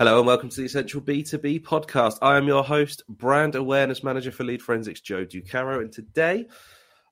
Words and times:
Hello 0.00 0.18
and 0.18 0.28
welcome 0.28 0.48
to 0.48 0.60
the 0.60 0.64
Essential 0.64 1.00
B2B 1.00 1.62
podcast. 1.62 2.18
I 2.22 2.36
am 2.36 2.46
your 2.46 2.62
host, 2.62 3.02
brand 3.08 3.56
awareness 3.56 4.04
manager 4.04 4.30
for 4.30 4.44
Lead 4.44 4.62
Forensics, 4.62 5.00
Joe 5.00 5.26
Ducaro, 5.26 5.80
and 5.80 5.90
today 5.90 6.46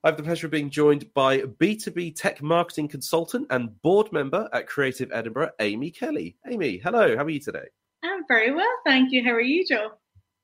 I 0.05 0.07
have 0.07 0.15
the 0.15 0.23
pleasure 0.23 0.47
of 0.47 0.51
being 0.51 0.69
joined 0.69 1.13
by 1.13 1.39
B2B 1.39 2.15
tech 2.15 2.41
marketing 2.41 2.87
consultant 2.87 3.47
and 3.49 3.81
board 3.81 4.13
member 4.13 4.47
at 4.53 4.67
Creative 4.67 5.11
Edinburgh, 5.11 5.49
Amy 5.59 5.91
Kelly. 5.91 6.37
Amy, 6.49 6.77
hello, 6.77 7.17
how 7.17 7.25
are 7.25 7.29
you 7.29 7.41
today? 7.41 7.65
I'm 8.05 8.23
very 8.25 8.53
well, 8.53 8.73
thank 8.85 9.11
you. 9.11 9.21
How 9.21 9.31
are 9.31 9.41
you, 9.41 9.67
Joe? 9.67 9.89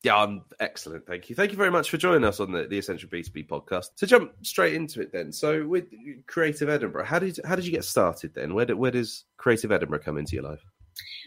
Yeah, 0.04 0.18
I'm 0.18 0.41
excellent. 0.60 1.07
Thank 1.07 1.30
you. 1.30 1.38
Thank 1.38 1.52
you 1.52 1.57
very 1.57 1.71
much 1.71 1.89
for 1.89 1.96
joining 1.96 2.25
us 2.25 2.41
on 2.41 2.52
the, 2.52 2.68
the 2.68 2.78
Essential 2.78 3.07
B2B 3.07 3.48
podcast. 3.48 3.96
To 3.96 4.05
jump 4.05 4.34
straight 4.41 4.73
into 4.73 5.00
it 5.00 5.14
then. 5.14 5.32
So 5.32 5.66
with 5.66 5.86
Creative 6.28 6.68
Edinburgh, 6.68 7.05
how 7.05 7.20
did 7.20 7.39
how 7.46 7.55
did 7.55 7.64
you 7.64 7.71
get 7.71 7.86
started 7.86 8.34
then? 8.34 8.54
Where, 8.54 8.66
did, 8.66 8.73
where 8.73 8.91
does 8.91 9.23
Creative 9.38 9.71
Edinburgh 9.71 10.00
come 10.00 10.18
into 10.18 10.36
your 10.36 10.44
life? 10.44 10.60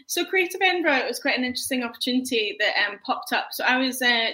So 0.07 0.25
Creative 0.25 0.61
Edinburgh 0.61 1.05
was 1.07 1.19
quite 1.19 1.37
an 1.37 1.43
interesting 1.43 1.83
opportunity 1.83 2.55
that 2.59 2.73
um, 2.87 2.99
popped 3.05 3.33
up. 3.33 3.49
So 3.51 3.65
I 3.65 3.77
was 3.77 4.01
uh, 4.01 4.31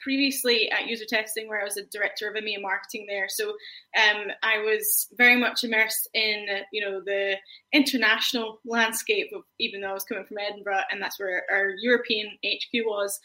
previously 0.00 0.70
at 0.70 0.86
user 0.86 1.04
testing 1.04 1.46
where 1.46 1.60
I 1.60 1.64
was 1.64 1.76
a 1.76 1.84
director 1.84 2.28
of 2.28 2.34
EMEA 2.34 2.60
marketing 2.60 3.04
there. 3.06 3.28
So 3.28 3.50
um, 3.50 4.28
I 4.42 4.58
was 4.58 5.08
very 5.16 5.36
much 5.36 5.62
immersed 5.62 6.08
in 6.14 6.46
you 6.72 6.80
know 6.80 7.00
the 7.00 7.36
international 7.72 8.60
landscape 8.64 9.30
of 9.34 9.42
even 9.58 9.80
though 9.80 9.90
I 9.90 9.94
was 9.94 10.04
coming 10.04 10.24
from 10.24 10.38
Edinburgh 10.38 10.82
and 10.90 11.00
that's 11.00 11.20
where 11.20 11.44
our 11.50 11.70
European 11.78 12.30
HQ 12.44 12.86
was. 12.86 13.20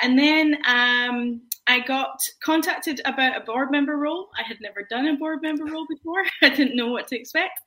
And 0.00 0.18
then 0.18 0.58
um, 0.66 1.42
I 1.66 1.80
got 1.80 2.20
contacted 2.42 3.00
about 3.04 3.36
a 3.36 3.44
board 3.44 3.70
member 3.70 3.96
role. 3.96 4.28
I 4.38 4.42
had 4.42 4.60
never 4.60 4.82
done 4.90 5.06
a 5.06 5.16
board 5.16 5.42
member 5.42 5.64
role 5.64 5.86
before. 5.88 6.24
I 6.42 6.48
didn't 6.48 6.76
know 6.76 6.88
what 6.88 7.06
to 7.08 7.18
expect 7.18 7.60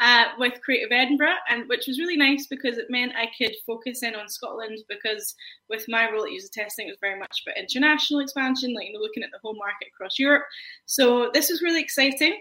uh, 0.00 0.26
with 0.38 0.60
Creative 0.62 0.90
Edinburgh, 0.90 1.36
and 1.50 1.68
which 1.68 1.86
was 1.86 1.98
really 1.98 2.16
nice 2.16 2.46
because 2.46 2.78
it 2.78 2.86
meant 2.88 3.12
I 3.14 3.28
could 3.36 3.54
focus 3.66 4.02
in 4.02 4.14
on 4.14 4.28
Scotland. 4.28 4.78
Because 4.88 5.34
with 5.68 5.84
my 5.88 6.10
role 6.10 6.24
at 6.24 6.32
user 6.32 6.48
testing, 6.52 6.88
it 6.88 6.92
was 6.92 6.98
very 7.00 7.18
much 7.18 7.42
about 7.46 7.58
international 7.58 8.20
expansion, 8.20 8.74
like 8.74 8.86
you 8.86 8.94
know, 8.94 9.00
looking 9.00 9.22
at 9.22 9.30
the 9.32 9.40
whole 9.42 9.56
market 9.56 9.88
across 9.94 10.18
Europe. 10.18 10.44
So 10.86 11.30
this 11.34 11.50
was 11.50 11.62
really 11.62 11.82
exciting. 11.82 12.40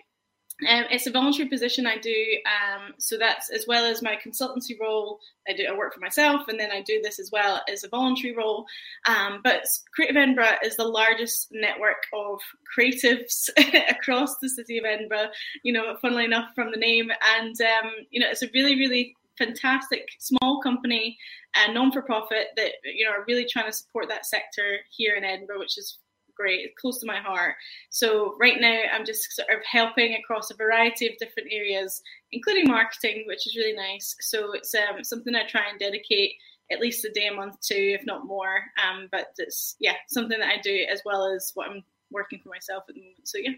Um, 0.69 0.85
it's 0.91 1.07
a 1.07 1.11
voluntary 1.11 1.49
position 1.49 1.87
I 1.87 1.97
do, 1.97 2.15
um, 2.45 2.93
so 2.99 3.17
that's 3.17 3.49
as 3.49 3.65
well 3.67 3.85
as 3.85 4.01
my 4.01 4.15
consultancy 4.15 4.79
role. 4.79 5.19
I 5.47 5.53
do 5.53 5.65
I 5.67 5.75
work 5.75 5.93
for 5.93 5.99
myself, 5.99 6.47
and 6.47 6.59
then 6.59 6.71
I 6.71 6.81
do 6.81 7.01
this 7.03 7.19
as 7.19 7.31
well 7.31 7.61
as 7.71 7.83
a 7.83 7.89
voluntary 7.89 8.35
role. 8.35 8.65
Um, 9.07 9.41
but 9.43 9.65
Creative 9.95 10.17
Edinburgh 10.17 10.57
is 10.63 10.75
the 10.75 10.83
largest 10.83 11.47
network 11.51 12.03
of 12.13 12.39
creatives 12.77 13.49
across 13.89 14.37
the 14.37 14.49
city 14.49 14.77
of 14.77 14.85
Edinburgh. 14.85 15.29
You 15.63 15.73
know, 15.73 15.95
funnily 16.01 16.25
enough, 16.25 16.53
from 16.53 16.71
the 16.71 16.77
name, 16.77 17.11
and 17.37 17.59
um, 17.61 17.91
you 18.11 18.19
know, 18.19 18.29
it's 18.29 18.43
a 18.43 18.49
really, 18.53 18.75
really 18.75 19.15
fantastic 19.37 20.09
small 20.19 20.61
company, 20.61 21.17
and 21.55 21.73
non 21.73 21.91
for 21.91 22.03
profit 22.03 22.47
that 22.55 22.73
you 22.83 23.03
know 23.03 23.11
are 23.11 23.25
really 23.27 23.45
trying 23.45 23.65
to 23.65 23.73
support 23.73 24.09
that 24.09 24.27
sector 24.27 24.77
here 24.91 25.15
in 25.15 25.23
Edinburgh, 25.23 25.59
which 25.59 25.77
is 25.77 25.97
great. 26.35 26.75
Close 26.75 26.99
to 26.99 27.05
my 27.05 27.17
heart. 27.17 27.55
So 27.89 28.35
right 28.39 28.59
now, 28.59 28.81
I'm 28.93 29.05
just 29.05 29.31
sort 29.33 29.49
of 29.49 29.63
helping 29.69 30.15
across 30.15 30.51
a 30.51 30.55
variety 30.55 31.07
of 31.07 31.17
different 31.17 31.49
areas, 31.51 32.01
including 32.31 32.67
marketing, 32.67 33.23
which 33.27 33.47
is 33.47 33.55
really 33.55 33.75
nice. 33.75 34.15
So 34.21 34.53
it's 34.53 34.73
um, 34.75 35.03
something 35.03 35.35
I 35.35 35.45
try 35.45 35.69
and 35.69 35.79
dedicate 35.79 36.33
at 36.71 36.79
least 36.79 37.05
a 37.05 37.11
day 37.11 37.27
a 37.27 37.33
month 37.33 37.59
to, 37.61 37.75
if 37.75 38.05
not 38.05 38.25
more. 38.25 38.61
Um, 38.81 39.09
but 39.11 39.27
it's 39.37 39.75
yeah 39.79 39.95
something 40.07 40.39
that 40.39 40.47
I 40.47 40.61
do 40.61 40.85
as 40.91 41.01
well 41.05 41.25
as 41.33 41.51
what 41.53 41.69
I'm 41.69 41.83
working 42.11 42.39
for 42.41 42.49
myself 42.49 42.83
at 42.89 42.95
the 42.95 43.01
moment. 43.01 43.27
So 43.27 43.37
yeah, 43.37 43.53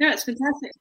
no, 0.00 0.08
it's 0.08 0.24
fantastic 0.24 0.72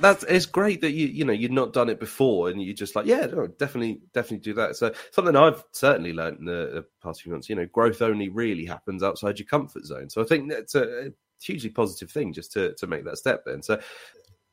that's 0.00 0.22
it's 0.24 0.46
great 0.46 0.80
that 0.80 0.92
you 0.92 1.06
you 1.06 1.24
know 1.24 1.32
you'd 1.32 1.52
not 1.52 1.72
done 1.72 1.88
it 1.88 1.98
before 1.98 2.48
and 2.48 2.62
you're 2.62 2.74
just 2.74 2.94
like 2.94 3.06
yeah 3.06 3.26
no, 3.26 3.46
definitely 3.46 4.00
definitely 4.14 4.38
do 4.38 4.54
that. 4.54 4.76
So 4.76 4.92
something 5.12 5.36
i've 5.36 5.64
certainly 5.72 6.12
learned 6.12 6.38
in 6.38 6.44
the, 6.44 6.70
the, 6.74 6.84
past 7.02 7.22
few 7.22 7.32
months 7.32 7.48
you 7.48 7.56
know 7.56 7.66
growth 7.66 8.02
only 8.02 8.28
really 8.28 8.64
happens 8.64 9.02
outside 9.02 9.38
your 9.38 9.46
comfort 9.46 9.84
zone. 9.84 10.08
So 10.10 10.22
i 10.22 10.24
think 10.24 10.50
that's 10.50 10.74
a 10.74 11.12
hugely 11.40 11.70
positive 11.70 12.10
thing 12.10 12.32
just 12.32 12.52
to 12.52 12.74
to 12.74 12.86
make 12.86 13.04
that 13.04 13.18
step 13.18 13.44
then. 13.44 13.62
So 13.62 13.80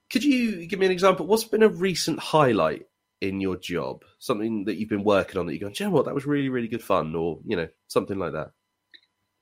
could 0.10 0.24
you 0.24 0.68
give 0.68 0.80
me 0.80 0.86
an 0.86 0.92
example? 0.92 1.26
What's 1.26 1.44
been 1.44 1.64
a 1.64 1.70
recent 1.70 2.20
highlight 2.20 2.86
in 3.22 3.42
your 3.42 3.58
job? 3.58 4.04
Something 4.20 4.66
that 4.66 4.76
you've 4.76 4.90
been 4.90 5.04
working 5.04 5.40
on 5.40 5.48
that 5.48 5.54
you 5.54 5.60
go 5.60 5.68
you 5.68 5.86
know 5.86 5.92
what? 5.92 6.06
That 6.06 6.16
was 6.16 6.26
really 6.26 6.50
really 6.50 6.68
good 6.68 6.84
fun 6.84 7.16
or 7.16 7.40
you 7.46 7.56
know 7.56 7.68
something 7.88 8.18
like 8.18 8.34
that. 8.34 8.52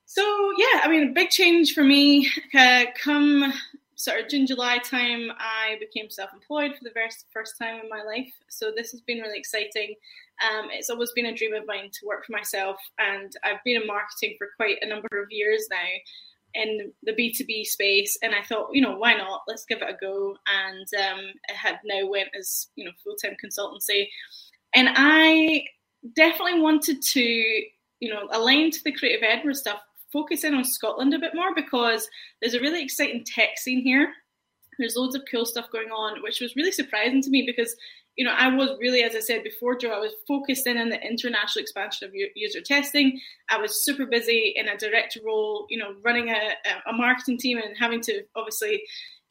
So 0.05 0.21
yeah 0.57 0.81
i 0.83 0.87
mean 0.89 1.09
a 1.09 1.11
big 1.11 1.29
change 1.29 1.73
for 1.73 1.83
me 1.83 2.29
uh, 2.53 2.85
come 3.01 3.53
of 4.11 4.29
June, 4.29 4.45
July 4.45 4.77
time, 4.79 5.31
I 5.39 5.77
became 5.79 6.09
self-employed 6.09 6.71
for 6.75 6.83
the 6.83 6.91
very 6.93 7.09
first 7.31 7.57
time 7.57 7.81
in 7.81 7.89
my 7.89 8.03
life. 8.03 8.31
So 8.49 8.71
this 8.75 8.91
has 8.91 9.01
been 9.01 9.19
really 9.19 9.39
exciting. 9.39 9.95
Um, 10.43 10.69
it's 10.71 10.89
always 10.89 11.11
been 11.11 11.27
a 11.27 11.35
dream 11.35 11.53
of 11.53 11.65
mine 11.67 11.89
to 11.91 12.05
work 12.05 12.25
for 12.25 12.31
myself, 12.31 12.77
and 12.99 13.31
I've 13.43 13.63
been 13.63 13.81
in 13.81 13.87
marketing 13.87 14.35
for 14.37 14.49
quite 14.57 14.77
a 14.81 14.87
number 14.87 15.07
of 15.13 15.31
years 15.31 15.67
now 15.69 15.77
in 16.55 16.91
the 17.03 17.13
B2B 17.13 17.65
space. 17.65 18.17
And 18.21 18.35
I 18.35 18.43
thought, 18.43 18.69
you 18.73 18.81
know, 18.81 18.97
why 18.97 19.13
not? 19.13 19.41
Let's 19.47 19.65
give 19.65 19.81
it 19.81 19.89
a 19.89 19.97
go. 19.99 20.35
And 20.47 20.87
um, 21.03 21.25
it 21.47 21.55
had 21.55 21.79
now 21.85 22.07
went 22.07 22.29
as 22.37 22.67
you 22.75 22.85
know 22.85 22.91
full-time 23.03 23.35
consultancy, 23.43 24.07
and 24.75 24.89
I 24.95 25.65
definitely 26.15 26.59
wanted 26.59 27.01
to, 27.01 27.21
you 27.21 28.09
know, 28.09 28.27
align 28.31 28.71
to 28.71 28.83
the 28.83 28.91
creative 28.91 29.23
Edinburgh 29.23 29.53
stuff 29.53 29.79
focus 30.13 30.43
in 30.43 30.53
on 30.53 30.63
Scotland 30.63 31.13
a 31.13 31.19
bit 31.19 31.35
more 31.35 31.53
because 31.53 32.07
there's 32.41 32.53
a 32.53 32.61
really 32.61 32.81
exciting 32.83 33.25
tech 33.25 33.57
scene 33.57 33.81
here. 33.81 34.13
There's 34.79 34.95
loads 34.95 35.15
of 35.15 35.23
cool 35.29 35.45
stuff 35.45 35.71
going 35.71 35.89
on, 35.89 36.21
which 36.21 36.39
was 36.39 36.55
really 36.55 36.71
surprising 36.71 37.21
to 37.21 37.29
me 37.29 37.43
because, 37.45 37.75
you 38.15 38.23
know, 38.23 38.31
I 38.31 38.47
was 38.55 38.77
really, 38.79 39.03
as 39.03 39.15
I 39.15 39.19
said 39.19 39.43
before, 39.43 39.77
Joe, 39.77 39.91
I 39.91 39.99
was 39.99 40.13
focused 40.27 40.67
in 40.67 40.77
on 40.77 40.89
the 40.89 41.01
international 41.01 41.61
expansion 41.61 42.07
of 42.07 42.15
user 42.35 42.61
testing. 42.61 43.19
I 43.49 43.57
was 43.57 43.83
super 43.83 44.05
busy 44.05 44.53
in 44.55 44.67
a 44.67 44.77
director 44.77 45.19
role, 45.25 45.65
you 45.69 45.77
know, 45.77 45.95
running 46.03 46.29
a, 46.29 46.53
a 46.87 46.93
marketing 46.93 47.37
team 47.37 47.57
and 47.57 47.75
having 47.77 48.01
to 48.01 48.23
obviously 48.35 48.83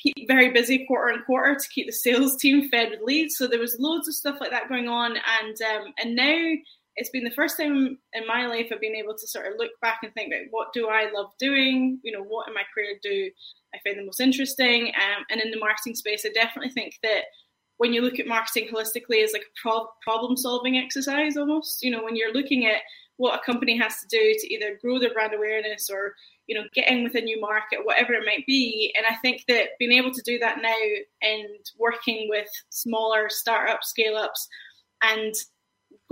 keep 0.02 0.26
very 0.26 0.50
busy 0.50 0.84
quarter 0.86 1.12
and 1.12 1.24
quarter 1.24 1.54
to 1.54 1.68
keep 1.68 1.86
the 1.86 1.92
sales 1.92 2.36
team 2.40 2.68
fed 2.68 2.90
with 2.90 3.00
leads. 3.02 3.36
So 3.36 3.46
there 3.46 3.60
was 3.60 3.76
loads 3.78 4.08
of 4.08 4.14
stuff 4.14 4.38
like 4.40 4.50
that 4.50 4.68
going 4.68 4.88
on, 4.88 5.12
and 5.40 5.56
um, 5.62 5.92
and 6.02 6.16
now 6.16 6.52
it's 6.96 7.10
been 7.10 7.24
the 7.24 7.30
first 7.30 7.56
time 7.56 7.98
in 8.12 8.26
my 8.26 8.46
life 8.46 8.68
I've 8.70 8.80
been 8.80 8.94
able 8.94 9.16
to 9.16 9.26
sort 9.26 9.46
of 9.46 9.54
look 9.58 9.70
back 9.80 10.00
and 10.02 10.12
think 10.12 10.32
about 10.32 10.46
what 10.50 10.72
do 10.72 10.88
I 10.88 11.10
love 11.12 11.32
doing? 11.38 11.98
You 12.02 12.12
know, 12.12 12.22
what 12.22 12.48
in 12.48 12.54
my 12.54 12.62
career 12.74 12.96
do 13.02 13.30
I 13.74 13.78
find 13.84 13.98
the 13.98 14.04
most 14.04 14.20
interesting? 14.20 14.88
Um, 14.88 15.24
and 15.30 15.40
in 15.40 15.50
the 15.50 15.58
marketing 15.58 15.94
space, 15.94 16.26
I 16.26 16.30
definitely 16.30 16.70
think 16.70 16.98
that 17.02 17.22
when 17.78 17.92
you 17.92 18.02
look 18.02 18.20
at 18.20 18.26
marketing 18.26 18.68
holistically 18.72 19.24
as 19.24 19.32
like 19.32 19.42
a 19.42 19.60
pro- 19.60 19.88
problem 20.02 20.36
solving 20.36 20.76
exercise 20.76 21.36
almost, 21.36 21.82
you 21.82 21.90
know, 21.90 22.04
when 22.04 22.14
you're 22.14 22.32
looking 22.32 22.66
at 22.66 22.82
what 23.16 23.38
a 23.38 23.44
company 23.44 23.76
has 23.76 24.00
to 24.00 24.06
do 24.08 24.34
to 24.38 24.54
either 24.54 24.78
grow 24.80 24.98
their 24.98 25.12
brand 25.12 25.34
awareness 25.34 25.88
or 25.90 26.14
you 26.46 26.56
know 26.56 26.66
get 26.74 26.88
in 26.88 27.04
with 27.04 27.14
a 27.14 27.20
new 27.20 27.40
market 27.40 27.78
whatever 27.84 28.14
it 28.14 28.26
might 28.26 28.44
be 28.46 28.92
and 28.96 29.06
i 29.06 29.14
think 29.16 29.44
that 29.46 29.68
being 29.78 29.92
able 29.92 30.12
to 30.12 30.22
do 30.24 30.38
that 30.38 30.58
now 30.60 30.74
and 31.22 31.48
working 31.78 32.26
with 32.28 32.48
smaller 32.70 33.28
startup 33.28 33.84
scale 33.84 34.16
ups 34.16 34.48
and 35.02 35.34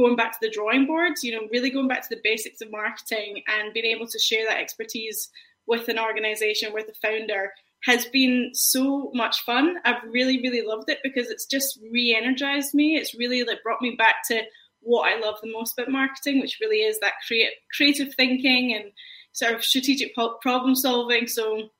going 0.00 0.16
back 0.16 0.32
to 0.32 0.38
the 0.40 0.50
drawing 0.50 0.86
boards, 0.86 1.22
you 1.22 1.32
know, 1.32 1.46
really 1.52 1.70
going 1.70 1.88
back 1.88 2.02
to 2.02 2.14
the 2.14 2.20
basics 2.24 2.60
of 2.62 2.70
marketing 2.70 3.42
and 3.46 3.74
being 3.74 3.86
able 3.94 4.06
to 4.06 4.18
share 4.18 4.46
that 4.46 4.58
expertise 4.58 5.30
with 5.66 5.88
an 5.88 5.98
organization, 5.98 6.72
with 6.72 6.88
a 6.88 6.94
founder 7.06 7.52
has 7.84 8.06
been 8.06 8.50
so 8.52 9.10
much 9.14 9.42
fun. 9.42 9.76
I've 9.84 10.02
really, 10.04 10.40
really 10.40 10.62
loved 10.62 10.90
it 10.90 10.98
because 11.02 11.30
it's 11.30 11.46
just 11.46 11.78
re-energized 11.90 12.74
me. 12.74 12.96
It's 12.96 13.14
really 13.14 13.42
like 13.44 13.62
brought 13.62 13.82
me 13.82 13.94
back 13.96 14.16
to 14.28 14.42
what 14.80 15.10
I 15.10 15.18
love 15.18 15.36
the 15.42 15.52
most 15.52 15.78
about 15.78 15.90
marketing, 15.90 16.40
which 16.40 16.58
really 16.60 16.78
is 16.78 16.98
that 17.00 17.14
create, 17.26 17.52
creative 17.74 18.14
thinking 18.14 18.74
and 18.74 18.92
sort 19.32 19.54
of 19.54 19.64
strategic 19.64 20.14
problem 20.14 20.74
solving. 20.74 21.26
So 21.26 21.70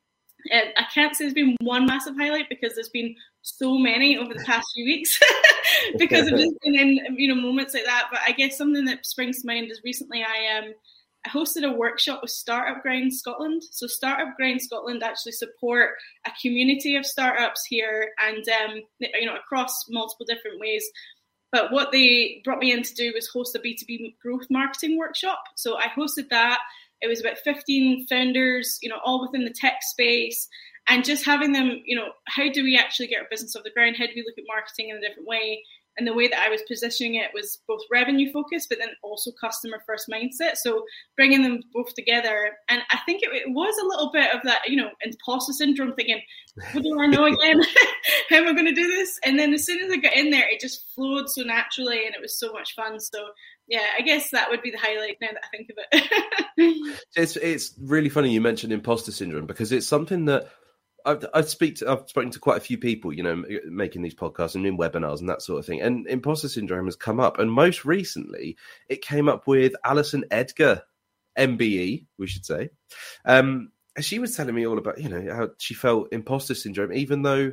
uh, 0.52 0.68
I 0.76 0.84
can't 0.92 1.14
say 1.14 1.24
there's 1.24 1.34
been 1.34 1.56
one 1.60 1.86
massive 1.86 2.16
highlight 2.16 2.48
because 2.48 2.74
there's 2.74 2.88
been 2.88 3.14
so 3.42 3.78
many 3.78 4.16
over 4.16 4.34
the 4.34 4.44
past 4.44 4.66
few 4.74 4.84
weeks 4.84 5.18
because 5.98 6.26
I've 6.26 6.38
just 6.38 6.54
been 6.62 6.74
in 6.74 7.16
you 7.16 7.28
know 7.28 7.40
moments 7.40 7.74
like 7.74 7.84
that. 7.84 8.08
But 8.10 8.20
I 8.26 8.32
guess 8.32 8.56
something 8.56 8.84
that 8.86 9.06
springs 9.06 9.40
to 9.40 9.46
mind 9.46 9.70
is 9.70 9.80
recently 9.84 10.22
I 10.22 10.58
um 10.58 10.74
I 11.24 11.28
hosted 11.28 11.64
a 11.68 11.72
workshop 11.72 12.20
with 12.22 12.30
Startup 12.30 12.82
Grind 12.82 13.14
Scotland. 13.14 13.62
So 13.70 13.86
Startup 13.86 14.34
Grind 14.36 14.62
Scotland 14.62 15.02
actually 15.02 15.32
support 15.32 15.90
a 16.26 16.30
community 16.40 16.96
of 16.96 17.04
startups 17.04 17.64
here 17.66 18.10
and 18.18 18.44
um, 18.48 18.80
you 19.00 19.26
know 19.26 19.36
across 19.36 19.86
multiple 19.88 20.26
different 20.26 20.60
ways. 20.60 20.84
But 21.52 21.72
what 21.72 21.90
they 21.90 22.40
brought 22.44 22.60
me 22.60 22.72
in 22.72 22.82
to 22.82 22.94
do 22.94 23.12
was 23.14 23.28
host 23.28 23.56
a 23.56 23.58
B2B 23.58 24.16
growth 24.22 24.46
marketing 24.50 24.96
workshop. 24.96 25.42
So 25.56 25.76
I 25.76 25.86
hosted 25.88 26.28
that. 26.30 26.60
It 27.02 27.08
was 27.08 27.20
about 27.20 27.38
15 27.38 28.06
founders, 28.06 28.78
you 28.82 28.88
know, 28.88 29.00
all 29.04 29.22
within 29.22 29.44
the 29.44 29.52
tech 29.52 29.82
space 29.82 30.46
and 30.90 31.04
just 31.04 31.24
having 31.24 31.52
them, 31.52 31.80
you 31.86 31.96
know, 31.96 32.08
how 32.26 32.50
do 32.50 32.64
we 32.64 32.76
actually 32.76 33.06
get 33.06 33.22
our 33.22 33.28
business 33.30 33.54
off 33.54 33.62
the 33.62 33.70
ground? 33.70 33.96
How 33.96 34.06
do 34.06 34.12
we 34.14 34.24
look 34.26 34.36
at 34.36 34.44
marketing 34.48 34.90
in 34.90 34.96
a 34.96 35.00
different 35.00 35.28
way? 35.28 35.62
And 35.96 36.06
the 36.06 36.14
way 36.14 36.28
that 36.28 36.40
I 36.40 36.48
was 36.48 36.62
positioning 36.66 37.14
it 37.16 37.30
was 37.32 37.60
both 37.68 37.82
revenue 37.90 38.32
focused, 38.32 38.68
but 38.68 38.78
then 38.78 38.90
also 39.02 39.30
customer 39.40 39.82
first 39.86 40.08
mindset. 40.08 40.56
So 40.56 40.84
bringing 41.16 41.42
them 41.42 41.60
both 41.72 41.94
together. 41.94 42.52
And 42.68 42.82
I 42.90 42.98
think 43.06 43.22
it, 43.22 43.30
it 43.32 43.52
was 43.52 43.76
a 43.80 43.86
little 43.86 44.10
bit 44.12 44.34
of 44.34 44.40
that, 44.44 44.62
you 44.68 44.76
know, 44.76 44.90
imposter 45.02 45.52
syndrome 45.52 45.94
thinking, 45.94 46.20
what 46.72 46.82
do 46.82 47.00
I 47.00 47.06
know 47.06 47.26
again? 47.26 47.62
How 48.30 48.36
am 48.36 48.48
I 48.48 48.52
going 48.52 48.66
to 48.66 48.72
do 48.72 48.86
this? 48.86 49.18
And 49.24 49.38
then 49.38 49.52
as 49.52 49.64
soon 49.64 49.80
as 49.80 49.92
I 49.92 49.96
got 49.96 50.14
in 50.14 50.30
there, 50.30 50.48
it 50.48 50.60
just 50.60 50.86
flowed 50.94 51.28
so 51.28 51.42
naturally 51.42 52.04
and 52.06 52.14
it 52.14 52.20
was 52.20 52.38
so 52.38 52.52
much 52.52 52.74
fun. 52.74 52.98
So 52.98 53.28
yeah, 53.68 53.86
I 53.96 54.02
guess 54.02 54.30
that 54.30 54.50
would 54.50 54.62
be 54.62 54.70
the 54.70 54.78
highlight 54.78 55.18
now 55.20 55.28
that 55.32 55.44
I 55.44 55.56
think 55.56 55.70
of 55.70 55.76
it. 55.92 57.00
it's 57.16 57.36
it's 57.36 57.74
really 57.80 58.08
funny 58.08 58.32
you 58.32 58.40
mentioned 58.40 58.72
imposter 58.72 59.12
syndrome 59.12 59.46
because 59.46 59.70
it's 59.70 59.86
something 59.86 60.24
that 60.24 60.48
I've, 61.06 61.24
I 61.34 61.40
speak 61.42 61.76
to, 61.76 61.90
I've 61.90 62.08
spoken 62.08 62.30
to 62.30 62.38
quite 62.38 62.58
a 62.58 62.60
few 62.60 62.78
people, 62.78 63.12
you 63.12 63.22
know, 63.22 63.44
making 63.66 64.02
these 64.02 64.14
podcasts 64.14 64.54
and 64.54 64.66
in 64.66 64.78
webinars 64.78 65.20
and 65.20 65.28
that 65.28 65.42
sort 65.42 65.58
of 65.58 65.66
thing. 65.66 65.80
And 65.80 66.06
imposter 66.06 66.48
syndrome 66.48 66.86
has 66.86 66.96
come 66.96 67.20
up, 67.20 67.38
and 67.38 67.50
most 67.50 67.84
recently, 67.84 68.56
it 68.88 69.02
came 69.02 69.28
up 69.28 69.46
with 69.46 69.74
Alison 69.84 70.24
Edgar, 70.30 70.82
MBE, 71.38 72.06
we 72.18 72.26
should 72.26 72.44
say. 72.44 72.70
Um, 73.24 73.72
she 73.98 74.18
was 74.18 74.36
telling 74.36 74.54
me 74.54 74.66
all 74.66 74.78
about, 74.78 75.00
you 75.00 75.08
know, 75.08 75.34
how 75.34 75.48
she 75.58 75.74
felt 75.74 76.12
imposter 76.12 76.54
syndrome, 76.54 76.92
even 76.92 77.22
though 77.22 77.52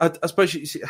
I, 0.00 0.12
I 0.22 0.26
suppose 0.26 0.50
she, 0.50 0.66
she, 0.66 0.82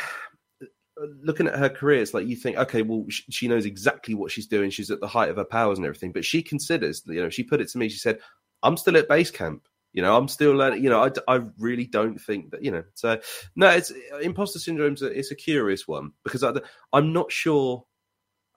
looking 1.22 1.46
at 1.46 1.58
her 1.58 1.68
career, 1.68 2.00
it's 2.00 2.14
like 2.14 2.26
you 2.26 2.36
think, 2.36 2.56
okay, 2.56 2.82
well, 2.82 3.04
she 3.08 3.48
knows 3.48 3.66
exactly 3.66 4.14
what 4.14 4.30
she's 4.30 4.46
doing. 4.46 4.70
She's 4.70 4.90
at 4.90 5.00
the 5.00 5.08
height 5.08 5.30
of 5.30 5.36
her 5.36 5.44
powers 5.44 5.78
and 5.78 5.86
everything. 5.86 6.12
But 6.12 6.24
she 6.24 6.42
considers, 6.42 7.02
you 7.06 7.22
know, 7.22 7.30
she 7.30 7.42
put 7.42 7.60
it 7.60 7.68
to 7.70 7.78
me. 7.78 7.88
She 7.88 7.98
said, 7.98 8.20
"I'm 8.62 8.76
still 8.76 8.96
at 8.96 9.08
base 9.08 9.30
camp. 9.30 9.66
You 9.96 10.02
know, 10.02 10.14
I'm 10.14 10.28
still 10.28 10.52
learning. 10.52 10.84
You 10.84 10.90
know, 10.90 11.02
I, 11.02 11.10
I 11.36 11.40
really 11.58 11.86
don't 11.86 12.20
think 12.20 12.50
that. 12.50 12.62
You 12.62 12.70
know, 12.70 12.84
so 12.92 13.18
no, 13.56 13.70
it's 13.70 13.90
imposter 14.20 14.58
syndrome's 14.58 15.00
a, 15.00 15.06
it's 15.06 15.30
a 15.30 15.34
curious 15.34 15.88
one 15.88 16.12
because 16.22 16.44
I, 16.44 16.52
I'm 16.92 17.14
not 17.14 17.32
sure. 17.32 17.86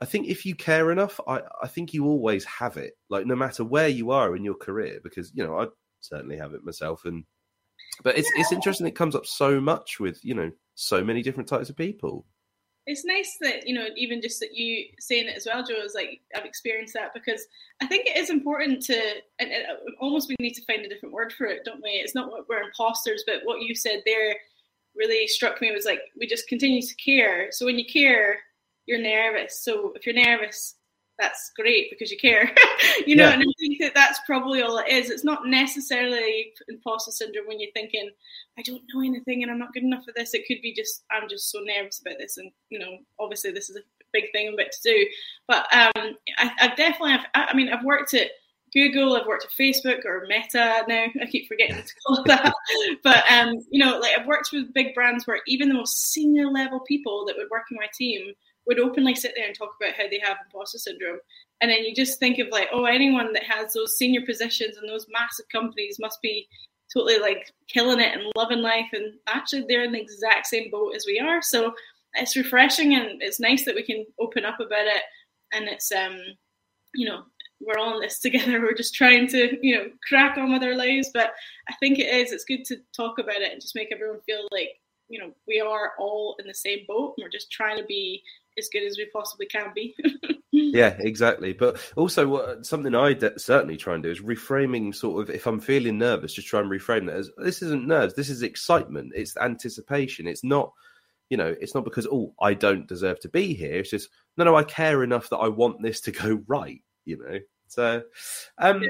I 0.02 0.06
think 0.06 0.28
if 0.28 0.46
you 0.46 0.54
care 0.54 0.92
enough, 0.92 1.18
I, 1.26 1.42
I 1.64 1.68
think 1.68 1.94
you 1.94 2.06
always 2.06 2.44
have 2.44 2.76
it. 2.76 2.96
Like 3.10 3.26
no 3.26 3.38
matter 3.38 3.64
where 3.64 3.88
you 3.88 4.12
are 4.12 4.36
in 4.36 4.44
your 4.44 4.56
career, 4.56 5.00
because 5.02 5.32
you 5.34 5.48
know 5.48 5.58
I 5.58 5.68
certainly 6.02 6.36
have 6.36 6.54
it 6.54 6.66
myself. 6.66 7.06
And 7.06 7.24
but 8.04 8.18
it's 8.18 8.30
yeah. 8.36 8.42
it's 8.42 8.52
interesting. 8.52 8.86
It 8.86 8.96
comes 8.96 9.16
up 9.16 9.26
so 9.26 9.62
much 9.62 9.98
with 9.98 10.20
you 10.26 10.36
know 10.36 10.52
so 10.76 11.06
many 11.06 11.22
different 11.22 11.48
types 11.48 11.70
of 11.70 11.78
people 11.78 12.26
it's 12.86 13.06
nice 13.06 13.38
that 13.42 13.68
you 13.68 13.74
know 13.76 13.86
even 13.96 14.22
just 14.22 14.40
that 14.40 14.56
you 14.56 14.86
saying 15.00 15.28
it 15.28 15.36
as 15.36 15.46
well 15.46 15.64
joe 15.64 15.76
is 15.84 15.94
like 15.94 16.22
i've 16.36 16.46
experienced 16.46 16.94
that 16.94 17.14
because 17.14 17.46
i 17.82 17.86
think 17.86 18.08
it 18.08 18.18
is 18.18 18.30
important 18.30 18.82
to 18.82 18.96
and, 19.40 19.52
and 19.52 19.66
uh, 19.66 19.92
almost 20.00 20.30
we 20.30 20.36
need 20.40 20.54
to 20.54 20.66
find 20.66 20.86
a 20.86 20.90
different 20.90 21.14
word 21.14 21.32
for 21.34 21.46
it 21.46 21.64
don't 21.66 21.84
we? 21.84 21.90
It's 21.90 22.16
not 22.16 22.32
what 22.32 22.48
we're 22.50 22.64
imposters 22.64 23.24
but 23.28 23.42
what 23.44 23.62
you 23.62 23.76
said 23.76 24.02
there 24.06 24.36
really 24.96 25.28
struck 25.28 25.62
me 25.62 25.72
was 25.72 25.86
like 25.86 26.02
we 26.20 26.28
just 26.28 26.48
continue 26.48 26.82
to 26.82 26.96
care. 26.96 27.48
So 27.52 27.66
when 27.66 27.78
you 27.80 27.86
care 27.86 28.40
you're 28.90 29.00
nervous. 29.00 29.64
So 29.64 29.94
if 29.96 30.06
you're 30.06 30.16
nervous 30.16 30.76
that's 31.20 31.52
great 31.56 31.90
because 31.90 32.10
you 32.12 32.18
care, 32.18 32.52
you 33.06 33.16
know. 33.16 33.28
Yeah. 33.28 33.34
And 33.34 33.44
I 33.44 33.54
think 33.60 33.80
that 33.82 33.94
that's 33.94 34.20
probably 34.26 34.62
all 34.62 34.78
it 34.80 34.88
is. 34.90 35.10
It's 35.10 35.24
not 35.24 35.46
necessarily 35.46 36.54
imposter 36.70 37.12
syndrome 37.12 37.48
when 37.48 37.60
you're 37.60 37.72
thinking, 37.74 38.10
I 38.58 38.62
don't 38.62 38.82
know 38.94 39.02
anything 39.02 39.44
and 39.44 39.52
I'm 39.52 39.60
not 39.60 39.74
good 39.74 39.84
enough 39.84 40.06
for 40.06 40.14
this. 40.16 40.34
It 40.34 40.46
could 40.48 40.62
be 40.62 40.74
just 40.74 41.04
I'm 41.12 41.28
just 41.30 41.52
so 41.52 41.60
nervous 41.60 42.00
about 42.00 42.18
this, 42.20 42.38
and 42.38 42.52
you 42.70 42.80
know, 42.80 42.98
obviously 43.20 43.52
this 43.52 43.70
is 43.70 43.76
a 43.76 43.82
big 44.14 44.32
thing 44.32 44.48
I'm 44.48 44.54
about 44.54 44.72
to 44.72 44.82
do. 44.84 45.06
But 45.48 45.68
um, 45.74 46.16
I, 46.38 46.52
I 46.60 46.68
definitely 46.76 47.12
have. 47.12 47.26
I 47.36 47.54
mean, 47.54 47.70
I've 47.70 47.84
worked 47.84 48.14
at 48.14 48.32
Google, 48.74 49.16
I've 49.16 49.28
worked 49.28 49.46
at 49.46 49.52
Facebook 49.52 50.06
or 50.06 50.26
Meta 50.28 50.84
now. 50.88 51.06
I 51.22 51.26
keep 51.26 51.48
forgetting 51.48 51.76
to 51.76 51.94
call 52.06 52.22
it 52.22 52.28
that. 52.28 52.54
but 53.04 53.24
um, 53.32 53.56
you 53.72 53.84
know, 53.84 54.00
like 54.00 54.18
I've 54.18 54.28
worked 54.28 54.50
with 54.54 54.74
big 54.74 54.94
brands 54.94 55.28
where 55.28 55.42
even 55.48 55.70
the 55.70 55.76
most 55.76 56.12
senior 56.12 56.48
level 56.48 56.80
people 56.82 57.26
that 57.26 57.36
would 57.38 57.50
work 57.50 57.66
in 57.72 57.78
my 57.78 57.88
team 57.94 58.34
would 58.70 58.80
openly 58.80 59.16
sit 59.16 59.34
there 59.36 59.48
and 59.48 59.58
talk 59.58 59.72
about 59.82 59.96
how 59.96 60.08
they 60.08 60.22
have 60.24 60.38
imposter 60.46 60.78
syndrome. 60.78 61.18
And 61.60 61.72
then 61.72 61.84
you 61.84 61.94
just 61.94 62.20
think 62.20 62.38
of 62.38 62.48
like, 62.52 62.70
oh, 62.72 62.86
anyone 62.86 63.34
that 63.34 63.44
has 63.44 63.74
those 63.74 63.98
senior 63.98 64.22
positions 64.24 64.78
and 64.78 64.88
those 64.88 65.08
massive 65.12 65.48
companies 65.52 65.98
must 66.00 66.22
be 66.22 66.48
totally 66.94 67.18
like 67.18 67.52
killing 67.68 68.00
it 68.00 68.14
and 68.14 68.32
loving 68.36 68.60
life. 68.62 68.86
And 68.94 69.16
actually, 69.28 69.66
they're 69.68 69.84
in 69.84 69.92
the 69.92 70.00
exact 70.00 70.46
same 70.46 70.70
boat 70.70 70.94
as 70.96 71.06
we 71.08 71.20
are. 71.20 71.42
So 71.42 71.74
it's 72.14 72.38
refreshing 72.38 72.94
and 72.94 73.22
it's 73.24 73.40
nice 73.40 73.66
that 73.66 73.76
we 73.76 73.84
can 73.84 74.06
open 74.20 74.46
up 74.46 74.60
about 74.60 74.86
it. 74.86 75.02
And 75.52 75.68
it's, 75.68 75.92
um, 75.92 76.20
you 76.94 77.10
know, 77.10 77.24
we're 77.60 77.80
all 77.80 77.96
in 77.96 78.02
this 78.02 78.20
together. 78.22 78.62
We're 78.62 78.76
just 78.76 78.94
trying 78.94 79.28
to, 79.30 79.58
you 79.66 79.76
know, 79.76 79.86
crack 80.08 80.38
on 80.38 80.54
with 80.54 80.64
our 80.64 80.76
lives. 80.76 81.10
But 81.12 81.34
I 81.68 81.74
think 81.80 81.98
it 81.98 82.14
is. 82.14 82.32
It's 82.32 82.46
good 82.46 82.66
to 82.66 82.78
talk 82.96 83.18
about 83.18 83.42
it 83.42 83.52
and 83.52 83.60
just 83.60 83.76
make 83.76 83.90
everyone 83.92 84.22
feel 84.28 84.48
like, 84.52 84.70
you 85.08 85.20
know, 85.20 85.32
we 85.48 85.60
are 85.60 85.94
all 85.98 86.36
in 86.40 86.48
the 86.48 86.54
same 86.54 86.86
boat. 86.88 87.16
And 87.18 87.24
we're 87.24 87.32
just 87.32 87.52
trying 87.52 87.78
to 87.78 87.86
be 87.86 88.22
as 88.60 88.70
good 88.70 88.86
as 88.86 88.98
we 88.98 89.10
possibly 89.12 89.48
can 89.48 89.72
be. 89.74 89.96
yeah, 90.52 90.96
exactly. 91.00 91.54
But 91.54 91.80
also, 91.96 92.28
what, 92.28 92.66
something 92.66 92.94
I 92.94 93.14
de- 93.14 93.40
certainly 93.40 93.78
try 93.78 93.96
and 93.96 94.04
do 94.04 94.12
is 94.12 94.22
reframing. 94.22 94.94
Sort 94.94 95.28
of, 95.28 95.36
if 95.36 95.48
I'm 95.48 95.60
feeling 95.60 95.98
nervous, 95.98 96.34
just 96.34 96.48
try 96.48 96.60
and 96.60 96.70
reframe 96.70 97.08
that 97.08 97.16
as 97.16 97.32
this 97.38 97.62
isn't 97.62 97.88
nerves. 97.88 98.14
This 98.14 98.30
is 98.30 98.44
excitement. 98.44 99.14
It's 99.16 99.36
anticipation. 99.38 100.28
It's 100.28 100.44
not, 100.44 100.72
you 101.30 101.38
know, 101.38 101.56
it's 101.60 101.74
not 101.74 101.86
because 101.86 102.08
oh, 102.12 102.34
I 102.40 102.54
don't 102.54 102.88
deserve 102.88 103.20
to 103.22 103.30
be 103.30 103.54
here. 103.54 103.80
It's 103.80 103.90
just 103.90 104.10
no, 104.38 104.46
no, 104.46 104.56
I 104.56 104.64
care 104.64 105.04
enough 105.04 105.30
that 105.30 105.38
I 105.38 105.48
want 105.48 105.82
this 105.82 106.02
to 106.02 106.12
go 106.12 106.42
right. 106.48 106.82
You 107.06 107.18
know, 107.18 107.40
so. 107.68 108.04
um 108.58 108.84
yeah. 108.84 108.90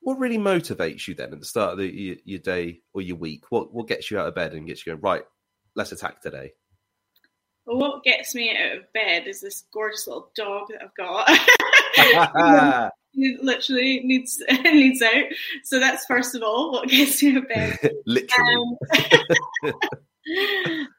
What 0.00 0.20
really 0.20 0.38
motivates 0.38 1.08
you 1.08 1.16
then 1.16 1.32
at 1.32 1.40
the 1.40 1.44
start 1.44 1.72
of 1.72 1.78
the, 1.78 1.88
your, 1.88 2.16
your 2.24 2.38
day 2.38 2.78
or 2.94 3.02
your 3.02 3.16
week? 3.16 3.50
What 3.50 3.74
what 3.74 3.88
gets 3.88 4.08
you 4.08 4.20
out 4.20 4.28
of 4.28 4.36
bed 4.36 4.54
and 4.54 4.64
gets 4.64 4.86
you 4.86 4.92
going 4.92 5.02
right? 5.02 5.24
Let's 5.74 5.90
attack 5.90 6.22
today. 6.22 6.52
What 7.66 8.04
gets 8.04 8.34
me 8.34 8.56
out 8.56 8.78
of 8.78 8.92
bed 8.92 9.26
is 9.26 9.40
this 9.40 9.64
gorgeous 9.72 10.06
little 10.06 10.30
dog 10.36 10.68
that 10.68 10.82
I've 10.82 10.94
got. 10.94 11.28
he 13.12 13.36
literally 13.42 14.00
needs 14.04 14.40
needs 14.64 15.02
out. 15.02 15.24
So 15.64 15.80
that's 15.80 16.06
first 16.06 16.34
of 16.34 16.42
all 16.42 16.70
what 16.72 16.88
gets 16.88 17.22
me 17.22 17.32
out 17.32 17.38
of 17.38 17.48
bed. 17.48 17.78
literally. 18.06 18.76
Um, 19.64 19.72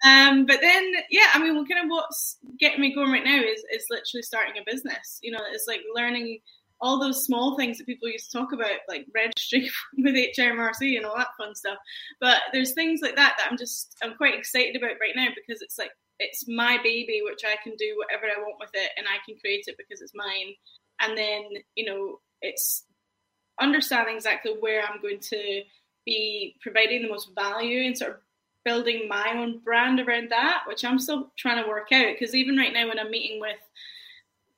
um, 0.05 0.45
but 0.45 0.59
then, 0.61 0.91
yeah, 1.09 1.27
I 1.33 1.39
mean, 1.39 1.55
what 1.55 1.69
kind 1.69 1.83
of 1.83 1.89
what's 1.89 2.37
getting 2.59 2.81
me 2.81 2.93
going 2.93 3.11
right 3.11 3.23
now 3.23 3.39
is 3.39 3.63
is 3.71 3.85
literally 3.89 4.23
starting 4.23 4.55
a 4.59 4.69
business. 4.69 5.19
You 5.21 5.31
know, 5.31 5.39
it's 5.51 5.67
like 5.67 5.81
learning 5.95 6.39
all 6.79 6.99
those 6.99 7.25
small 7.25 7.57
things 7.57 7.77
that 7.77 7.87
people 7.87 8.07
used 8.07 8.31
to 8.31 8.37
talk 8.37 8.53
about, 8.53 8.77
like 8.87 9.07
registering 9.13 9.69
with 9.97 10.15
HMRC 10.15 10.97
and 10.97 11.05
all 11.05 11.17
that 11.17 11.35
fun 11.37 11.55
stuff. 11.55 11.77
But 12.19 12.41
there's 12.53 12.73
things 12.73 13.01
like 13.01 13.15
that 13.15 13.35
that 13.37 13.47
I'm 13.49 13.57
just 13.57 13.95
I'm 14.03 14.15
quite 14.15 14.35
excited 14.35 14.75
about 14.75 14.99
right 15.01 15.15
now 15.15 15.27
because 15.35 15.61
it's 15.61 15.77
like 15.77 15.91
it's 16.19 16.47
my 16.47 16.77
baby, 16.83 17.21
which 17.23 17.41
I 17.45 17.55
can 17.63 17.75
do 17.77 17.95
whatever 17.97 18.25
I 18.25 18.41
want 18.41 18.59
with 18.59 18.71
it, 18.73 18.91
and 18.97 19.07
I 19.07 19.17
can 19.25 19.39
create 19.39 19.65
it 19.67 19.75
because 19.77 20.01
it's 20.01 20.15
mine. 20.15 20.53
And 20.99 21.17
then 21.17 21.61
you 21.75 21.85
know, 21.85 22.19
it's 22.41 22.83
understanding 23.59 24.15
exactly 24.15 24.53
where 24.59 24.83
I'm 24.83 25.01
going 25.01 25.19
to 25.19 25.61
be 26.05 26.55
providing 26.61 27.01
the 27.01 27.09
most 27.09 27.29
value 27.35 27.81
and 27.81 27.97
sort 27.97 28.11
of 28.11 28.17
building 28.63 29.07
my 29.07 29.33
own 29.35 29.59
brand 29.59 29.99
around 29.99 30.29
that, 30.31 30.63
which 30.67 30.83
I'm 30.83 30.99
still 30.99 31.31
trying 31.37 31.63
to 31.63 31.69
work 31.69 31.87
out. 31.93 32.15
Because 32.17 32.35
even 32.35 32.57
right 32.57 32.73
now, 32.73 32.87
when 32.87 32.99
I'm 32.99 33.11
meeting 33.11 33.39
with 33.39 33.57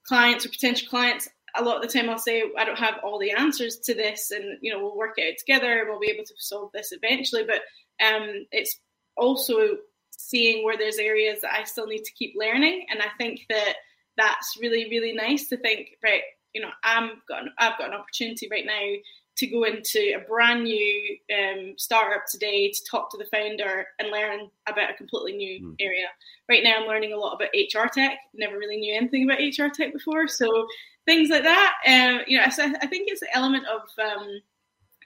clients 0.07 0.45
or 0.45 0.49
potential 0.49 0.87
clients, 0.89 1.29
a 1.55 1.63
lot 1.63 1.77
of 1.77 1.81
the 1.81 1.87
time 1.87 2.09
I'll 2.09 2.17
say 2.17 2.43
I 2.57 2.65
don't 2.65 2.77
have 2.77 2.99
all 3.03 3.19
the 3.19 3.31
answers 3.31 3.77
to 3.85 3.93
this, 3.93 4.31
and 4.31 4.57
you 4.61 4.71
know 4.71 4.81
we'll 4.81 4.97
work 4.97 5.15
it 5.17 5.33
out 5.33 5.37
together, 5.39 5.79
and 5.79 5.89
we'll 5.89 5.99
be 5.99 6.11
able 6.11 6.25
to 6.25 6.33
solve 6.37 6.71
this 6.73 6.91
eventually. 6.91 7.43
But 7.43 7.61
um, 8.05 8.45
it's 8.51 8.79
also 9.17 9.77
seeing 10.19 10.65
where 10.65 10.77
there's 10.77 10.97
areas 10.97 11.39
that 11.41 11.53
I 11.53 11.63
still 11.63 11.87
need 11.87 12.03
to 12.03 12.11
keep 12.11 12.33
learning. 12.35 12.85
And 12.91 13.01
I 13.01 13.07
think 13.17 13.45
that 13.49 13.75
that's 14.17 14.57
really, 14.59 14.89
really 14.89 15.13
nice 15.13 15.47
to 15.47 15.57
think, 15.57 15.97
right, 16.03 16.21
you 16.53 16.61
know, 16.61 16.71
I'm 16.83 17.21
got 17.27 17.43
an, 17.43 17.53
I've 17.57 17.77
got 17.77 17.87
an 17.87 17.93
opportunity 17.93 18.49
right 18.51 18.65
now 18.65 18.95
to 19.37 19.47
go 19.47 19.63
into 19.63 20.17
a 20.17 20.27
brand 20.27 20.65
new 20.65 21.17
um, 21.33 21.73
startup 21.77 22.25
today 22.29 22.69
to 22.69 22.83
talk 22.83 23.09
to 23.11 23.17
the 23.17 23.29
founder 23.31 23.85
and 23.97 24.11
learn 24.11 24.49
about 24.67 24.89
a 24.89 24.95
completely 24.95 25.37
new 25.37 25.67
mm. 25.67 25.75
area. 25.79 26.07
Right 26.49 26.63
now, 26.65 26.81
I'm 26.81 26.87
learning 26.87 27.13
a 27.13 27.17
lot 27.17 27.35
about 27.35 27.55
HR 27.55 27.87
tech. 27.87 28.17
Never 28.33 28.57
really 28.57 28.75
knew 28.75 28.93
anything 28.93 29.23
about 29.23 29.39
HR 29.39 29.71
tech 29.73 29.93
before, 29.93 30.27
so 30.27 30.67
things 31.05 31.29
like 31.29 31.43
that. 31.43 31.75
Um, 31.87 32.23
you 32.27 32.37
know, 32.37 32.43
I, 32.43 32.75
I 32.81 32.87
think 32.87 33.07
it's 33.09 33.21
an 33.21 33.29
element 33.33 33.63
of 33.67 33.81
um, 34.03 34.41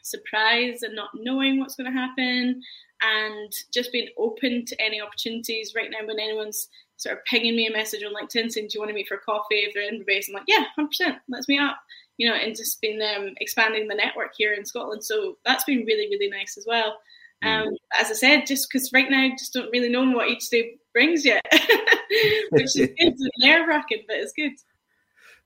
surprise 0.02 0.82
and 0.82 0.96
not 0.96 1.10
knowing 1.14 1.60
what's 1.60 1.76
going 1.76 1.92
to 1.92 1.98
happen 1.98 2.64
and 3.04 3.52
just 3.74 3.92
being 3.92 4.08
open 4.18 4.66
to 4.66 4.82
any 4.82 5.02
opportunities. 5.02 5.74
Right 5.76 5.92
now, 5.92 6.06
when 6.06 6.20
anyone's 6.20 6.70
sort 6.98 7.18
of 7.18 7.26
pinging 7.26 7.56
me 7.56 7.68
a 7.68 7.72
message 7.72 8.04
on 8.04 8.14
LinkedIn 8.14 8.52
saying, 8.52 8.68
"Do 8.68 8.76
you 8.76 8.80
want 8.80 8.90
to 8.90 8.96
meet 8.96 9.08
for 9.08 9.18
coffee?" 9.18 9.56
If 9.56 9.74
they're 9.74 9.88
in 9.88 10.00
the 10.00 10.06
base, 10.06 10.30
I'm 10.30 10.36
like, 10.36 10.44
"Yeah, 10.48 10.64
hundred 10.76 10.90
percent, 10.90 11.18
let's 11.28 11.48
meet 11.48 11.60
up." 11.60 11.80
You 12.18 12.30
know, 12.30 12.36
and 12.36 12.56
just 12.56 12.80
been 12.82 13.02
um, 13.02 13.34
expanding 13.42 13.88
the 13.88 13.96
network 13.96 14.34
here 14.38 14.54
in 14.54 14.66
Scotland. 14.66 15.04
So 15.04 15.38
that's 15.46 15.64
been 15.66 15.86
really, 15.86 16.08
really 16.10 16.30
nice 16.30 16.58
as 16.58 16.66
well. 16.68 16.98
Mm. 17.44 17.68
Um, 17.68 17.78
as 18.00 18.10
I 18.10 18.14
said, 18.14 18.46
just 18.46 18.70
because 18.72 18.94
right 18.94 19.10
now 19.10 19.22
I 19.22 19.32
just 19.32 19.54
don't 19.54 19.72
really 19.72 19.90
know 19.90 20.10
what 20.12 20.30
each 20.30 20.50
day 20.50 20.76
brings 20.94 21.26
yet, 21.26 21.46
which 22.52 22.78
is 22.78 22.90
good, 23.00 23.16
nerve 23.40 23.68
wracking, 23.68 24.04
but 24.08 24.18
it's 24.18 24.34
good. 24.34 24.54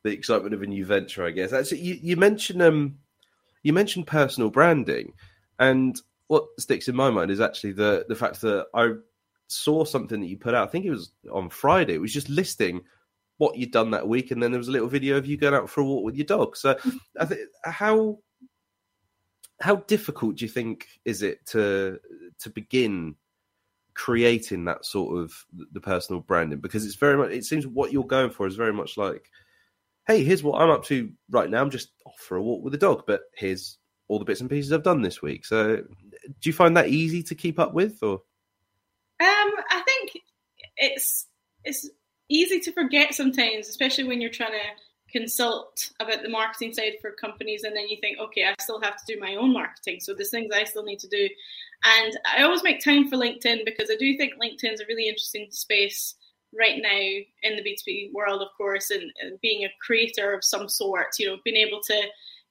The 0.03 0.11
excitement 0.11 0.53
of 0.53 0.61
a 0.61 0.67
new 0.67 0.85
venture, 0.85 1.25
I 1.25 1.31
guess. 1.31 1.53
Actually, 1.53 1.81
you, 1.81 1.99
you 2.01 2.17
mentioned 2.17 2.61
um, 2.61 2.97
you 3.63 3.73
mentioned 3.73 4.05
personal 4.05 4.51
branding, 4.51 5.13
and 5.57 5.99
what 6.27 6.45
sticks 6.59 6.87
in 6.87 6.95
my 6.95 7.09
mind 7.09 7.31
is 7.31 7.41
actually 7.41 7.73
the 7.73 8.05
the 8.07 8.15
fact 8.15 8.41
that 8.41 8.67
I 8.73 8.93
saw 9.47 9.85
something 9.85 10.19
that 10.19 10.27
you 10.27 10.37
put 10.37 10.53
out. 10.53 10.67
I 10.67 10.71
think 10.71 10.85
it 10.85 10.91
was 10.91 11.11
on 11.31 11.49
Friday. 11.49 11.95
It 11.95 12.01
was 12.01 12.13
just 12.13 12.29
listing 12.29 12.81
what 13.37 13.57
you'd 13.57 13.71
done 13.71 13.91
that 13.91 14.07
week, 14.07 14.31
and 14.31 14.41
then 14.41 14.51
there 14.51 14.59
was 14.59 14.67
a 14.67 14.71
little 14.71 14.87
video 14.87 15.17
of 15.17 15.25
you 15.25 15.37
going 15.37 15.53
out 15.53 15.69
for 15.69 15.81
a 15.81 15.85
walk 15.85 16.03
with 16.03 16.15
your 16.15 16.25
dog. 16.25 16.57
So, 16.57 16.77
I 17.19 17.25
think 17.25 17.41
how 17.63 18.19
how 19.59 19.77
difficult 19.87 20.35
do 20.37 20.45
you 20.45 20.49
think 20.49 20.87
is 21.05 21.21
it 21.21 21.45
to 21.47 21.99
to 22.39 22.49
begin 22.49 23.15
creating 23.93 24.65
that 24.65 24.85
sort 24.85 25.17
of 25.17 25.33
the 25.71 25.81
personal 25.81 26.21
branding 26.21 26.59
because 26.59 26.85
it's 26.85 26.95
very 26.95 27.17
much 27.17 27.31
it 27.31 27.43
seems 27.43 27.65
what 27.65 27.91
you're 27.91 28.03
going 28.03 28.29
for 28.29 28.45
is 28.45 28.55
very 28.55 28.73
much 28.73 28.95
like 28.95 29.31
hey 30.05 30.23
here's 30.23 30.43
what 30.43 30.61
i'm 30.61 30.69
up 30.69 30.83
to 30.85 31.11
right 31.31 31.49
now 31.49 31.59
i'm 31.59 31.71
just 31.71 31.89
off 32.05 32.19
for 32.19 32.37
a 32.37 32.41
walk 32.41 32.63
with 32.63 32.71
the 32.71 32.77
dog 32.77 33.03
but 33.07 33.21
here's 33.35 33.79
all 34.07 34.19
the 34.19 34.25
bits 34.25 34.39
and 34.39 34.51
pieces 34.51 34.71
i've 34.71 34.83
done 34.83 35.01
this 35.01 35.23
week 35.23 35.43
so 35.43 35.81
do 36.41 36.49
you 36.49 36.53
find 36.53 36.77
that 36.77 36.87
easy 36.87 37.23
to 37.23 37.35
keep 37.35 37.59
up 37.59 37.73
with 37.73 38.01
or? 38.01 38.21
Um 39.19 39.51
i 39.69 39.81
think 39.85 40.23
it's 40.77 41.27
it's 41.63 41.89
easy 42.29 42.59
to 42.59 42.71
forget 42.71 43.13
sometimes 43.13 43.67
especially 43.67 44.03
when 44.03 44.21
you're 44.21 44.29
trying 44.29 44.51
to 44.51 44.81
consult 45.11 45.91
about 45.99 46.21
the 46.21 46.29
marketing 46.29 46.73
side 46.73 46.93
for 47.01 47.11
companies 47.11 47.63
and 47.63 47.75
then 47.75 47.87
you 47.87 47.97
think 48.01 48.19
okay 48.19 48.45
i 48.45 48.53
still 48.61 48.81
have 48.81 48.97
to 48.97 49.13
do 49.13 49.19
my 49.19 49.35
own 49.35 49.53
marketing 49.53 49.99
so 49.99 50.13
there's 50.13 50.29
things 50.29 50.51
i 50.53 50.63
still 50.63 50.83
need 50.83 50.99
to 50.99 51.07
do. 51.07 51.29
And 51.83 52.19
i 52.37 52.43
always 52.43 52.63
make 52.63 52.83
time 52.83 53.07
for 53.07 53.15
linkedin 53.15 53.63
because 53.65 53.89
i 53.89 53.95
do 53.95 54.17
think 54.17 54.33
linkedin 54.33 54.73
is 54.73 54.81
a 54.81 54.85
really 54.87 55.07
interesting 55.07 55.47
space 55.49 56.15
right 56.57 56.81
now 56.81 56.89
in 57.43 57.55
the 57.55 57.63
b2b 57.63 58.13
world 58.13 58.41
of 58.41 58.49
course 58.57 58.89
and, 58.89 59.11
and 59.21 59.39
being 59.41 59.63
a 59.63 59.73
creator 59.85 60.33
of 60.33 60.43
some 60.43 60.67
sort 60.67 61.07
you 61.19 61.27
know 61.27 61.37
being 61.43 61.57
able 61.57 61.81
to 61.81 62.01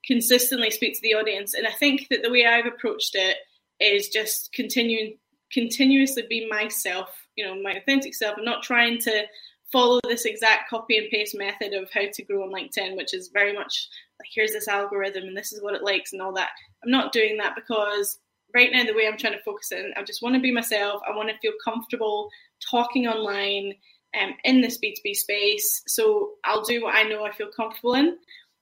consistently 0.06 0.70
speak 0.70 0.94
to 0.94 1.00
the 1.02 1.14
audience. 1.14 1.52
And 1.54 1.66
i 1.66 1.72
think 1.72 2.08
that 2.10 2.22
the 2.22 2.30
way 2.30 2.46
i've 2.46 2.66
approached 2.66 3.14
it 3.14 3.36
is 3.80 4.08
just 4.08 4.52
continuing 4.52 5.16
continuously 5.52 6.24
be 6.28 6.48
myself 6.48 7.08
you 7.36 7.44
know 7.44 7.60
my 7.62 7.72
authentic 7.72 8.14
self 8.14 8.36
I'm 8.36 8.44
not 8.44 8.62
trying 8.62 8.98
to 9.00 9.26
follow 9.72 10.00
this 10.04 10.24
exact 10.24 10.70
copy 10.70 10.96
and 10.96 11.10
paste 11.10 11.36
method 11.36 11.74
of 11.74 11.90
how 11.92 12.02
to 12.12 12.22
grow 12.24 12.44
on 12.44 12.52
LinkedIn, 12.52 12.96
which 12.96 13.12
is 13.12 13.28
very 13.28 13.52
much 13.52 13.88
like 14.18 14.28
here's 14.32 14.52
this 14.52 14.68
algorithm 14.68 15.24
and 15.24 15.36
this 15.36 15.52
is 15.52 15.62
what 15.62 15.74
it 15.74 15.82
likes 15.82 16.12
and 16.12 16.22
all 16.22 16.32
that. 16.32 16.50
I'm 16.84 16.90
not 16.90 17.12
doing 17.12 17.36
that 17.38 17.54
because 17.54 18.18
right 18.54 18.70
now 18.72 18.84
the 18.84 18.94
way 18.94 19.06
I'm 19.06 19.18
trying 19.18 19.34
to 19.34 19.42
focus 19.42 19.72
in, 19.72 19.92
I 19.96 20.02
just 20.02 20.22
want 20.22 20.34
to 20.34 20.40
be 20.40 20.52
myself. 20.52 21.02
I 21.06 21.14
want 21.14 21.28
to 21.28 21.38
feel 21.38 21.52
comfortable 21.64 22.30
talking 22.70 23.06
online 23.06 23.74
um, 24.20 24.34
in 24.44 24.60
this 24.60 24.78
B2B 24.78 25.14
space. 25.14 25.82
So 25.86 26.30
I'll 26.44 26.62
do 26.62 26.84
what 26.84 26.94
I 26.94 27.02
know 27.02 27.24
I 27.24 27.32
feel 27.32 27.50
comfortable 27.54 27.94
in. 27.94 28.16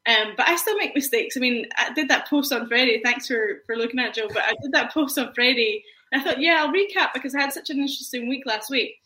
Um, 0.07 0.35
but 0.37 0.49
I 0.49 0.57
still 0.57 0.77
make 0.77 0.95
mistakes. 0.95 1.37
I 1.37 1.41
mean, 1.41 1.67
I 1.79 1.93
did 1.95 2.09
that 2.09 2.29
post 2.29 2.53
on 2.53 2.69
Friday. 2.69 3.01
Thanks 3.03 3.27
for, 3.27 3.63
for 3.67 3.77
looking 3.77 3.99
at 3.99 4.09
it, 4.09 4.15
Joe. 4.15 4.29
But 4.29 4.43
I 4.43 4.55
did 4.63 4.73
that 4.73 4.93
post 4.93 5.19
on 5.19 5.33
Friday. 5.35 5.83
I 6.13 6.23
thought, 6.23 6.41
yeah, 6.41 6.63
I'll 6.63 6.73
recap 6.73 7.13
because 7.15 7.35
I 7.35 7.41
had 7.41 7.53
such 7.53 7.71
an 7.71 7.79
interesting 7.79 8.29
week 8.29 8.45
last 8.47 8.71
week 8.71 8.97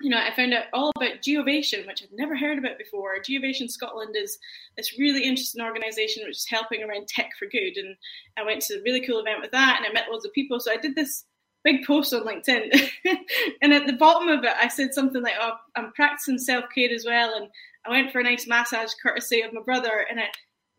you 0.00 0.10
know, 0.10 0.18
I 0.18 0.34
found 0.34 0.54
out 0.54 0.64
all 0.72 0.92
about 0.96 1.22
Geovation, 1.22 1.86
which 1.86 2.02
I'd 2.02 2.12
never 2.12 2.36
heard 2.36 2.58
about 2.58 2.78
before. 2.78 3.20
Geovation 3.20 3.68
Scotland 3.68 4.14
is 4.16 4.38
this 4.76 4.98
really 4.98 5.24
interesting 5.24 5.62
organisation 5.62 6.22
which 6.24 6.36
is 6.36 6.46
helping 6.48 6.82
around 6.82 7.08
tech 7.08 7.30
for 7.38 7.46
good. 7.46 7.76
And 7.76 7.96
I 8.38 8.44
went 8.44 8.62
to 8.62 8.74
a 8.74 8.82
really 8.82 9.04
cool 9.04 9.18
event 9.18 9.40
with 9.40 9.50
that 9.50 9.78
and 9.78 9.86
I 9.86 9.92
met 9.92 10.10
loads 10.10 10.24
of 10.24 10.32
people. 10.32 10.60
So 10.60 10.70
I 10.70 10.76
did 10.76 10.94
this 10.94 11.24
big 11.64 11.84
post 11.86 12.14
on 12.14 12.24
LinkedIn. 12.24 12.90
and 13.62 13.72
at 13.72 13.86
the 13.86 13.94
bottom 13.94 14.28
of 14.28 14.44
it, 14.44 14.52
I 14.60 14.68
said 14.68 14.94
something 14.94 15.22
like, 15.22 15.34
oh, 15.40 15.54
I'm 15.76 15.92
practicing 15.92 16.38
self 16.38 16.64
care 16.74 16.90
as 16.92 17.04
well. 17.04 17.34
And 17.34 17.48
I 17.86 17.90
went 17.90 18.12
for 18.12 18.20
a 18.20 18.24
nice 18.24 18.46
massage 18.46 18.92
courtesy 19.02 19.42
of 19.42 19.52
my 19.52 19.62
brother. 19.62 20.06
And 20.10 20.20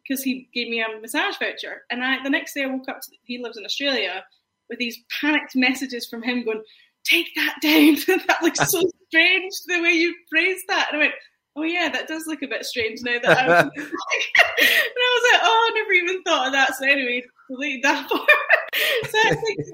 because 0.08 0.24
he 0.24 0.50
gave 0.54 0.70
me 0.70 0.82
a 0.82 1.00
massage 1.00 1.38
voucher. 1.38 1.84
And 1.90 2.04
I, 2.04 2.22
the 2.24 2.30
next 2.30 2.54
day 2.54 2.64
I 2.64 2.68
woke 2.68 2.90
up, 2.90 3.02
to, 3.02 3.12
he 3.24 3.42
lives 3.42 3.58
in 3.58 3.66
Australia, 3.66 4.24
with 4.70 4.80
these 4.80 5.00
panicked 5.22 5.56
messages 5.56 6.08
from 6.08 6.24
him 6.24 6.46
going, 6.46 6.64
take 7.04 7.28
that 7.36 7.56
down. 7.62 7.96
that 8.28 8.42
looks 8.42 8.60
so 8.72 8.90
strange 9.08 9.54
the 9.68 9.82
way 9.82 9.92
you 9.92 10.16
phrased 10.30 10.66
that. 10.68 10.90
And 10.92 11.02
I 11.02 11.06
went, 11.06 11.16
oh 11.56 11.64
yeah, 11.64 11.90
that 11.90 12.08
does 12.08 12.26
look 12.28 12.42
a 12.42 12.48
bit 12.48 12.66
strange 12.66 13.02
now 13.04 13.18
that 13.22 13.38
I'm 13.38 13.50
and 13.50 13.72
I 13.78 15.20
was 15.22 15.32
like, 15.32 15.42
oh, 15.44 15.70
I 15.70 15.72
never 15.76 15.94
even 15.94 16.24
thought 16.24 16.48
of 16.48 16.54
that. 16.54 16.76
So 16.76 16.86
anyway, 16.86 17.24
delete 17.50 17.84
that 17.84 18.10
part. 18.12 18.30
so 19.10 19.20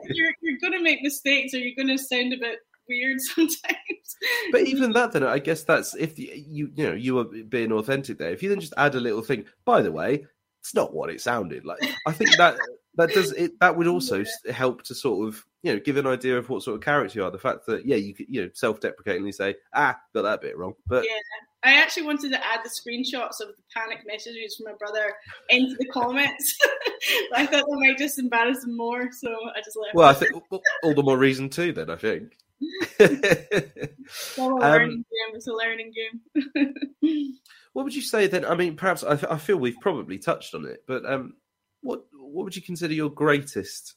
you're, 0.10 0.34
you're 0.42 0.60
going 0.60 0.74
to 0.74 0.82
make 0.82 1.02
mistakes 1.02 1.54
or 1.54 1.60
you're 1.60 1.76
going 1.76 1.96
to 1.96 2.02
sound 2.02 2.34
a 2.34 2.38
bit 2.38 2.60
weird 2.88 3.20
sometimes. 3.36 4.16
But 4.52 4.62
even 4.62 4.92
that, 4.94 5.12
then 5.12 5.24
I 5.24 5.40
guess 5.40 5.64
that's 5.64 5.96
if 5.96 6.18
you 6.18 6.32
you, 6.34 6.72
you 6.76 6.88
know 6.88 6.94
you 6.94 7.16
were 7.16 7.26
being 7.26 7.72
authentic 7.72 8.18
there. 8.18 8.32
If 8.32 8.44
you 8.44 8.50
then 8.50 8.60
just 8.60 8.74
add 8.78 8.96
a 8.96 9.00
little 9.00 9.22
thing, 9.22 9.46
by 9.66 9.82
the 9.82 9.92
way, 9.92 10.26
it's 10.62 10.74
not 10.74 10.94
what 10.94 11.10
it 11.10 11.22
sounded 11.22 11.66
like. 11.66 11.82
I 12.08 12.12
think 12.12 12.36
that 12.38 12.58
that 12.98 13.14
does 13.14 13.32
it. 13.38 13.60
That 13.60 13.78
would 13.78 13.88
also 13.88 14.24
yeah. 14.46 14.52
help 14.52 14.84
to 14.84 14.96
sort 14.96 15.28
of 15.28 15.46
you 15.64 15.74
know 15.74 15.80
give 15.80 15.98
an 15.98 16.08
idea 16.08 16.38
of 16.38 16.50
what 16.50 16.64
sort 16.64 16.76
of 16.76 16.84
character 16.84 17.20
you 17.20 17.26
are. 17.26 17.32
The 17.32 17.38
fact 17.38 17.66
that 17.68 17.86
yeah, 17.86 17.98
you 17.98 18.14
could 18.14 18.28
you 18.30 18.44
know 18.44 18.50
self-deprecatingly 18.54 19.32
say 19.32 19.56
ah 19.74 19.98
got 20.14 20.24
that 20.24 20.42
bit 20.42 20.58
wrong, 20.58 20.74
but 20.88 21.04
yeah. 21.04 21.18
I 21.64 21.82
actually 21.82 22.04
wanted 22.04 22.32
to 22.32 22.46
add 22.46 22.60
the 22.64 22.70
screenshots 22.70 23.42
of 23.42 23.48
the 23.48 23.64
panic 23.76 24.06
messages 24.06 24.56
from 24.56 24.66
my 24.66 24.78
brother 24.78 25.16
into 25.50 25.76
the 25.80 25.88
comments. 25.88 26.60
I 27.34 27.48
thought 27.48 27.66
that 27.68 27.80
might 27.80 27.98
just 27.98 28.20
embarrass 28.20 28.64
him 28.64 28.78
more, 28.78 29.12
so 29.12 29.30
I 29.56 29.62
just 29.62 29.76
left. 29.76 29.96
Well, 29.96 30.08
I 30.08 30.14
think 30.14 30.34
all 30.84 30.94
the 30.94 31.02
more 31.02 31.18
reason 31.18 31.50
too. 31.50 31.74
Then 31.74 31.90
I 31.90 31.96
think. 31.96 32.38
it's 33.00 34.38
a 34.38 34.48
learning 34.48 34.92
um, 34.92 34.96
game. 34.98 35.34
It's 35.34 35.48
a 35.48 35.54
learning 35.54 35.92
game. 35.92 37.34
what 37.74 37.84
would 37.84 37.96
you 37.96 38.02
say 38.02 38.28
then? 38.28 38.46
I 38.46 38.54
mean, 38.54 38.76
perhaps 38.76 39.04
I, 39.04 39.14
I 39.30 39.38
feel 39.38 39.58
we've 39.58 39.80
probably 39.82 40.20
touched 40.20 40.54
on 40.54 40.66
it, 40.66 40.84
but 40.88 41.06
um, 41.06 41.34
what 41.82 42.06
what 42.26 42.44
would 42.44 42.56
you 42.56 42.62
consider 42.62 42.94
your 42.94 43.10
greatest, 43.10 43.96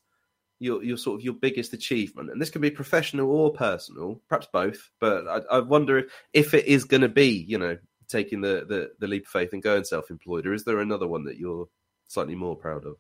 your 0.59 0.83
your 0.83 0.97
sort 0.97 1.21
of 1.21 1.25
your 1.25 1.35
biggest 1.35 1.73
achievement? 1.73 2.31
And 2.31 2.41
this 2.41 2.51
can 2.51 2.61
be 2.61 2.71
professional 2.71 3.31
or 3.31 3.53
personal, 3.53 4.21
perhaps 4.29 4.49
both. 4.53 4.91
But 5.01 5.27
I, 5.27 5.57
I 5.57 5.59
wonder 5.61 5.99
if, 5.99 6.13
if 6.33 6.55
it 6.55 6.67
is 6.67 6.85
going 6.85 7.03
to 7.03 7.09
be, 7.09 7.45
you 7.49 7.59
know, 7.59 7.79
taking 8.09 8.41
the, 8.41 8.65
the 8.69 8.91
the 8.99 9.07
leap 9.07 9.27
of 9.27 9.31
faith 9.31 9.53
and 9.53 9.63
going 9.63 9.85
self-employed, 9.85 10.47
or 10.47 10.55
is 10.55 10.65
there 10.65 10.81
another 10.81 11.07
one 11.07 11.25
that 11.25 11.39
you're 11.39 11.69
slightly 12.09 12.35
more 12.35 12.57
proud 12.57 12.85
of? 12.87 12.97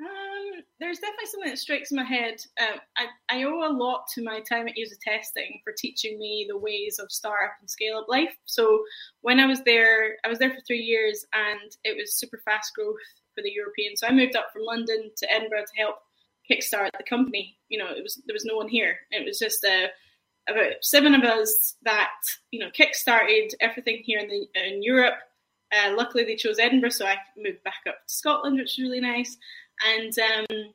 Um, 0.00 0.62
there's 0.80 0.98
definitely 0.98 1.26
something 1.26 1.50
that 1.50 1.58
strikes 1.58 1.92
my 1.92 2.04
head. 2.04 2.36
Um, 2.60 2.80
I, 2.96 3.06
I 3.28 3.42
owe 3.44 3.70
a 3.70 3.72
lot 3.72 4.06
to 4.14 4.22
my 4.22 4.40
time 4.40 4.66
at 4.68 4.76
User 4.76 4.96
Testing 5.02 5.60
for 5.62 5.74
teaching 5.76 6.18
me 6.18 6.46
the 6.48 6.58
ways 6.58 6.98
of 6.98 7.12
startup 7.12 7.52
and 7.60 7.70
scale 7.70 7.98
up 7.98 8.08
life. 8.08 8.34
So 8.46 8.82
when 9.20 9.40
I 9.40 9.46
was 9.46 9.62
there, 9.64 10.16
I 10.24 10.28
was 10.28 10.38
there 10.38 10.52
for 10.52 10.60
three 10.66 10.80
years, 10.80 11.24
and 11.32 11.70
it 11.84 11.96
was 11.98 12.14
super 12.14 12.40
fast 12.44 12.74
growth 12.74 12.96
for 13.36 13.42
the 13.42 13.52
European. 13.52 13.96
So 13.96 14.06
I 14.06 14.12
moved 14.12 14.34
up 14.34 14.52
from 14.52 14.62
London 14.64 15.10
to 15.16 15.32
Edinburgh 15.32 15.64
to 15.64 15.80
help 15.80 15.96
kickstart 16.50 16.90
the 16.96 17.04
company. 17.04 17.56
You 17.68 17.78
know, 17.78 17.90
it 17.90 18.02
was 18.02 18.20
there 18.26 18.34
was 18.34 18.44
no 18.44 18.56
one 18.56 18.68
here. 18.68 18.98
It 19.10 19.24
was 19.24 19.38
just 19.38 19.64
uh, 19.64 19.88
about 20.48 20.72
seven 20.82 21.14
of 21.14 21.22
us 21.22 21.74
that 21.82 22.20
you 22.50 22.60
know 22.60 22.70
kickstarted 22.70 23.50
everything 23.60 24.02
here 24.04 24.18
in 24.18 24.28
the 24.28 24.48
in 24.54 24.82
Europe. 24.82 25.14
Uh, 25.72 25.94
luckily, 25.96 26.24
they 26.24 26.36
chose 26.36 26.58
Edinburgh, 26.58 26.90
so 26.90 27.06
I 27.06 27.16
moved 27.36 27.62
back 27.64 27.82
up 27.88 28.06
to 28.06 28.14
Scotland, 28.14 28.56
which 28.56 28.76
was 28.78 28.78
really 28.78 29.00
nice. 29.00 29.36
And 29.84 30.16
um, 30.18 30.72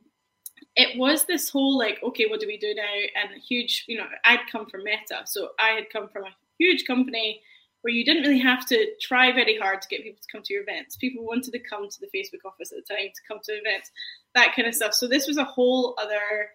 it 0.75 0.97
was 0.97 1.25
this 1.25 1.49
whole 1.49 1.77
like, 1.77 1.99
okay, 2.03 2.27
what 2.27 2.41
do 2.41 2.47
we 2.47 2.57
do 2.57 2.73
now? 2.75 2.83
And 2.83 3.41
huge, 3.41 3.85
you 3.87 3.97
know, 3.97 4.05
I'd 4.25 4.47
come 4.51 4.65
from 4.67 4.83
Meta, 4.83 5.21
so 5.25 5.49
I 5.59 5.69
had 5.69 5.89
come 5.91 6.09
from 6.09 6.25
a 6.25 6.35
huge 6.59 6.85
company 6.85 7.41
where 7.81 7.93
you 7.93 8.05
didn't 8.05 8.23
really 8.23 8.39
have 8.39 8.65
to 8.67 8.87
try 9.01 9.31
very 9.31 9.57
hard 9.57 9.81
to 9.81 9.87
get 9.87 10.03
people 10.03 10.21
to 10.21 10.31
come 10.31 10.43
to 10.43 10.53
your 10.53 10.63
events. 10.63 10.95
People 10.97 11.25
wanted 11.25 11.51
to 11.51 11.59
come 11.59 11.89
to 11.89 11.99
the 11.99 12.07
Facebook 12.15 12.45
office 12.45 12.71
at 12.71 12.77
the 12.77 12.93
time 12.93 13.07
to 13.07 13.21
come 13.27 13.39
to 13.43 13.53
events, 13.53 13.91
that 14.35 14.55
kind 14.55 14.67
of 14.67 14.75
stuff. 14.75 14.93
So 14.93 15.07
this 15.07 15.27
was 15.27 15.37
a 15.37 15.43
whole 15.43 15.95
other 15.99 16.49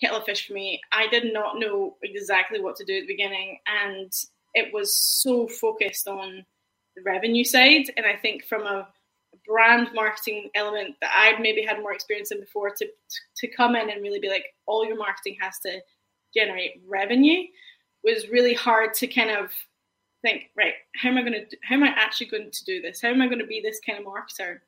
kettle 0.00 0.18
of 0.18 0.24
fish 0.24 0.46
for 0.46 0.54
me. 0.54 0.80
I 0.90 1.06
did 1.08 1.32
not 1.32 1.58
know 1.58 1.96
exactly 2.02 2.60
what 2.60 2.76
to 2.76 2.84
do 2.84 2.96
at 2.96 3.02
the 3.02 3.06
beginning, 3.14 3.58
and 3.66 4.12
it 4.54 4.72
was 4.72 4.98
so 4.98 5.46
focused 5.46 6.08
on 6.08 6.44
the 6.96 7.02
revenue 7.02 7.44
side. 7.44 7.84
And 7.96 8.04
I 8.04 8.16
think 8.16 8.44
from 8.44 8.62
a 8.62 8.88
brand 9.46 9.88
marketing 9.94 10.50
element 10.54 10.96
that 11.00 11.12
I'd 11.14 11.40
maybe 11.40 11.62
had 11.62 11.80
more 11.80 11.92
experience 11.92 12.30
in 12.30 12.40
before 12.40 12.70
to 12.70 12.86
to 13.38 13.48
come 13.48 13.76
in 13.76 13.90
and 13.90 14.02
really 14.02 14.20
be 14.20 14.28
like, 14.28 14.46
all 14.66 14.84
your 14.84 14.98
marketing 14.98 15.36
has 15.40 15.58
to 15.60 15.80
generate 16.34 16.82
revenue 16.86 17.44
was 18.04 18.28
really 18.28 18.54
hard 18.54 18.94
to 18.94 19.06
kind 19.06 19.30
of 19.30 19.52
think, 20.22 20.50
right, 20.56 20.74
how 20.96 21.10
am 21.10 21.18
I 21.18 21.22
going 21.22 21.32
to, 21.34 21.56
how 21.62 21.74
am 21.74 21.84
I 21.84 21.88
actually 21.88 22.28
going 22.28 22.50
to 22.50 22.64
do 22.64 22.80
this? 22.80 23.02
How 23.02 23.08
am 23.08 23.20
I 23.20 23.26
going 23.26 23.40
to 23.40 23.46
be 23.46 23.60
this 23.60 23.80
kind 23.86 23.98
of 23.98 24.06
marketer? 24.06 24.58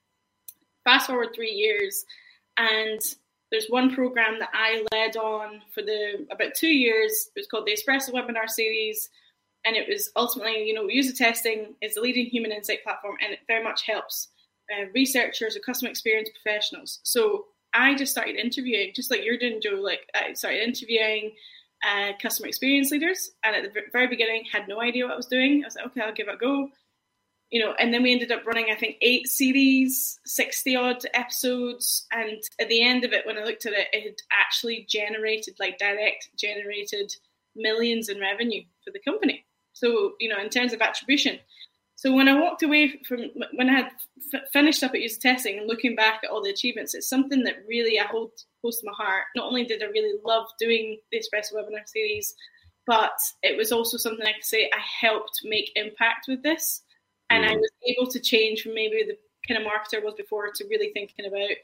Fast 0.85 1.07
forward 1.07 1.29
three 1.35 1.53
years, 1.53 2.05
and 2.59 3.01
there's 3.51 3.67
one 3.69 3.95
program 3.95 4.39
that 4.41 4.51
I 4.53 4.85
led 4.93 5.17
on 5.17 5.63
for 5.73 5.81
the 5.83 6.27
about 6.31 6.55
two 6.55 6.69
years. 6.69 7.31
It 7.35 7.41
was 7.41 7.47
called 7.47 7.67
the 7.67 7.73
Espresso 7.73 8.11
Webinar 8.13 8.49
Series, 8.49 9.09
and 9.65 9.77
it 9.77 9.89
was 9.89 10.11
ultimately, 10.17 10.67
you 10.67 10.75
know, 10.75 10.89
user 10.89 11.15
testing 11.15 11.75
is 11.81 11.95
the 11.95 12.01
leading 12.01 12.27
human 12.27 12.53
insight 12.53 12.83
platform, 12.83 13.17
and 13.23 13.33
it 13.33 13.41
very 13.47 13.63
much 13.63 13.87
helps 13.87 14.29
uh, 14.71 14.87
researchers 14.95 15.57
or 15.57 15.61
customer 15.61 15.91
experience 15.91 16.29
professionals. 16.31 17.01
So 17.03 17.47
I 17.73 17.95
just 17.95 18.13
started 18.13 18.37
interviewing, 18.37 18.93
just 18.95 19.11
like 19.11 19.25
you're 19.25 19.39
doing, 19.39 19.61
Joe. 19.63 19.81
Like 19.81 20.09
I 20.15 20.35
started 20.35 20.63
interviewing 20.63 21.33
uh, 21.85 22.13
customer 22.21 22.49
experience 22.49 22.91
leaders, 22.91 23.31
and 23.43 23.55
at 23.55 23.63
the 23.63 23.81
very 23.93 24.07
beginning, 24.07 24.45
had 24.51 24.69
no 24.69 24.81
idea 24.81 25.05
what 25.05 25.13
I 25.13 25.17
was 25.17 25.27
doing. 25.27 25.63
I 25.63 25.67
was 25.67 25.77
like, 25.77 25.87
okay, 25.87 26.01
I'll 26.01 26.15
give 26.15 26.29
it 26.29 26.35
a 26.35 26.39
go. 26.39 26.69
You 27.51 27.61
know, 27.61 27.75
and 27.79 27.95
then 27.95 28.03
we 28.03 28.13
ended 28.13 28.33
up 28.33 28.47
running, 28.47 28.67
I 28.71 28.75
think, 28.75 28.97
eight 29.01 29.29
series, 29.29 30.19
sixty 30.25 30.75
odd 30.75 31.05
episodes, 31.15 32.07
and 32.11 32.43
at 32.59 32.69
the 32.69 32.83
end 32.83 33.05
of 33.05 33.13
it, 33.13 33.27
when 33.27 33.39
I 33.39 33.45
looked 33.45 33.67
at 33.67 33.75
it, 33.75 33.89
it 33.93 34.03
had 34.03 34.17
actually 34.33 34.87
generated, 34.89 35.55
like, 35.61 35.79
direct 35.79 36.31
generated 36.37 37.15
millions 37.55 38.09
in 38.09 38.19
revenue 38.19 38.63
for 38.85 38.91
the 38.91 38.99
company. 39.01 39.45
So, 39.75 40.15
you 40.19 40.29
know, 40.29 40.41
in 40.41 40.49
terms 40.49 40.73
of 40.73 40.81
attribution. 40.81 41.39
So 42.05 42.13
when 42.13 42.29
I 42.29 42.39
walked 42.39 42.63
away 42.63 43.01
from 43.09 43.31
when 43.55 43.71
I 43.71 43.73
had 43.73 43.91
f- 44.35 44.43
finished 44.53 44.83
up 44.83 44.93
at 44.93 45.01
user 45.01 45.19
testing 45.19 45.59
and 45.59 45.67
looking 45.67 45.97
back 45.97 46.21
at 46.23 46.31
all 46.31 46.43
the 46.43 46.51
achievements, 46.51 46.93
it's 46.93 47.09
something 47.09 47.45
that 47.45 47.65
really 47.67 47.99
I 47.99 48.05
hold 48.05 48.33
close 48.61 48.79
to 48.81 48.87
my 48.87 48.93
heart. 48.93 49.25
Not 49.35 49.47
only 49.47 49.65
did 49.65 49.83
I 49.83 49.87
really 49.87 50.19
love 50.23 50.47
doing 50.61 50.99
the 51.11 51.19
Espresso 51.19 51.55
webinar 51.55 51.87
series, 51.87 52.35
but 52.87 53.17
it 53.43 53.57
was 53.57 53.73
also 53.73 53.97
something 53.97 54.27
I 54.27 54.35
could 54.35 54.45
say 54.45 54.71
I 54.71 54.81
helped 55.01 55.41
make 55.45 55.73
impact 55.77 56.27
with 56.29 56.43
this. 56.43 56.83
And 57.31 57.43
mm. 57.43 57.53
I 57.53 57.57
was 57.57 57.71
able 57.87 58.11
to 58.11 58.21
change 58.21 58.61
from 58.61 58.75
maybe 58.75 59.03
the 59.03 59.17
kind 59.49 59.65
of 59.65 59.67
marketer 59.67 60.03
I 60.03 60.05
was 60.05 60.15
before 60.15 60.51
to 60.55 60.65
really 60.69 60.91
thinking 60.93 61.25
about 61.25 61.57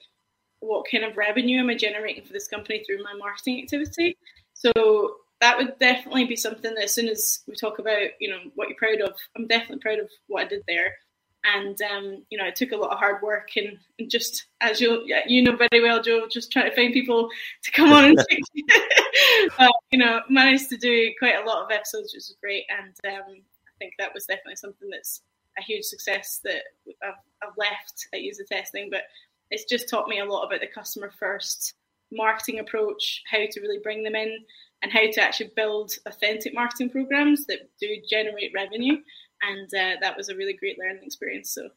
what 0.61 0.87
kind 0.91 1.05
of 1.05 1.19
revenue 1.19 1.61
am 1.61 1.69
I 1.69 1.75
generating 1.75 2.25
for 2.25 2.33
this 2.33 2.49
company 2.49 2.83
through 2.83 3.03
my 3.03 3.13
marketing 3.13 3.61
activity. 3.63 4.17
So 4.55 5.17
that 5.41 5.57
would 5.57 5.79
definitely 5.79 6.27
be 6.27 6.37
something 6.37 6.75
that 6.75 6.85
as 6.85 6.95
soon 6.95 7.09
as 7.09 7.41
we 7.47 7.55
talk 7.55 7.79
about, 7.79 8.09
you 8.21 8.29
know, 8.29 8.39
what 8.55 8.69
you're 8.69 8.77
proud 8.77 9.01
of, 9.01 9.17
I'm 9.37 9.47
definitely 9.47 9.79
proud 9.79 9.99
of 9.99 10.11
what 10.27 10.45
I 10.45 10.49
did 10.49 10.63
there. 10.69 10.97
And 11.43 11.81
um, 11.81 12.23
you 12.29 12.37
know, 12.37 12.45
it 12.45 12.57
took 12.57 12.73
a 12.73 12.77
lot 12.77 12.91
of 12.91 12.99
hard 12.99 13.23
work 13.23 13.49
and, 13.57 13.79
and 13.99 14.11
just 14.11 14.45
as 14.61 14.79
you 14.79 15.07
you 15.27 15.43
know 15.43 15.57
very 15.57 15.83
well, 15.83 16.03
Joe, 16.03 16.27
just 16.31 16.53
trying 16.53 16.69
to 16.69 16.77
find 16.77 16.93
people 16.93 17.31
to 17.65 17.71
come 17.71 17.93
on 17.93 18.05
and 18.05 18.19
uh, 19.59 19.69
you 19.91 19.99
know, 19.99 20.21
managed 20.29 20.69
to 20.69 20.77
do 20.77 21.11
quite 21.19 21.37
a 21.43 21.47
lot 21.47 21.65
of 21.65 21.71
episodes, 21.71 22.13
which 22.13 22.29
was 22.29 22.37
great. 22.43 22.65
And 22.69 23.15
um, 23.15 23.37
I 23.39 23.73
think 23.79 23.95
that 23.99 24.13
was 24.13 24.27
definitely 24.27 24.57
something 24.57 24.91
that's 24.91 25.23
a 25.59 25.63
huge 25.63 25.85
success 25.85 26.41
that 26.45 26.63
I've, 27.03 27.15
I've 27.43 27.57
left 27.57 28.09
at 28.13 28.21
user 28.21 28.45
testing. 28.45 28.89
But 28.91 29.05
it's 29.51 29.65
just 29.65 29.89
taught 29.89 30.09
me 30.09 30.21
a 30.21 30.27
lot 30.27 30.45
about 30.45 30.61
the 30.61 30.67
customer 30.67 31.11
first 31.19 31.73
marketing 32.13 32.59
approach, 32.59 33.23
how 33.31 33.39
to 33.51 33.61
really 33.61 33.79
bring 33.83 34.03
them 34.03 34.15
in, 34.15 34.39
and 34.83 34.93
how 34.93 35.11
to 35.11 35.21
actually 35.21 35.51
build 35.57 35.93
authentic 36.07 36.55
marketing 36.55 36.91
programs 36.91 37.47
that 37.47 37.69
do 37.81 37.89
generate 38.09 38.53
revenue. 38.55 38.97
And 39.43 39.69
uh, 39.75 40.01
that 40.01 40.17
was 40.17 40.29
a 40.29 40.37
really 40.37 40.55
great 40.55 40.79
learning 40.79 41.03
experience. 41.03 41.55
So, 41.55 41.69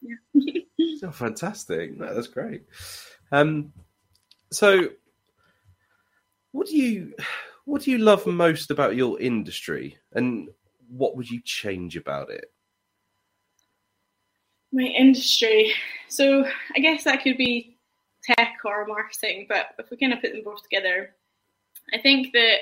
yeah. 0.00 0.16
oh, 1.04 1.10
fantastic! 1.10 1.96
No, 1.96 2.12
that's 2.14 2.26
great. 2.26 2.64
Um, 3.30 3.72
so, 4.50 4.88
what 6.50 6.66
do 6.66 6.76
you 6.76 7.14
what 7.64 7.82
do 7.82 7.90
you 7.90 7.98
love 7.98 8.26
most 8.26 8.70
about 8.70 8.96
your 8.96 9.20
industry, 9.20 9.96
and 10.12 10.48
what 10.88 11.16
would 11.16 11.30
you 11.30 11.40
change 11.44 11.96
about 11.96 12.30
it? 12.30 12.46
My 14.72 14.82
industry. 14.82 15.72
So 16.08 16.44
I 16.74 16.80
guess 16.80 17.04
that 17.04 17.22
could 17.22 17.36
be 17.36 17.78
tech 18.24 18.56
or 18.64 18.86
marketing, 18.86 19.46
but 19.48 19.74
if 19.78 19.90
we 19.90 19.96
kind 19.96 20.12
of 20.12 20.20
put 20.20 20.32
them 20.32 20.42
both 20.44 20.62
together, 20.62 21.14
I 21.92 21.98
think 21.98 22.32
that 22.32 22.58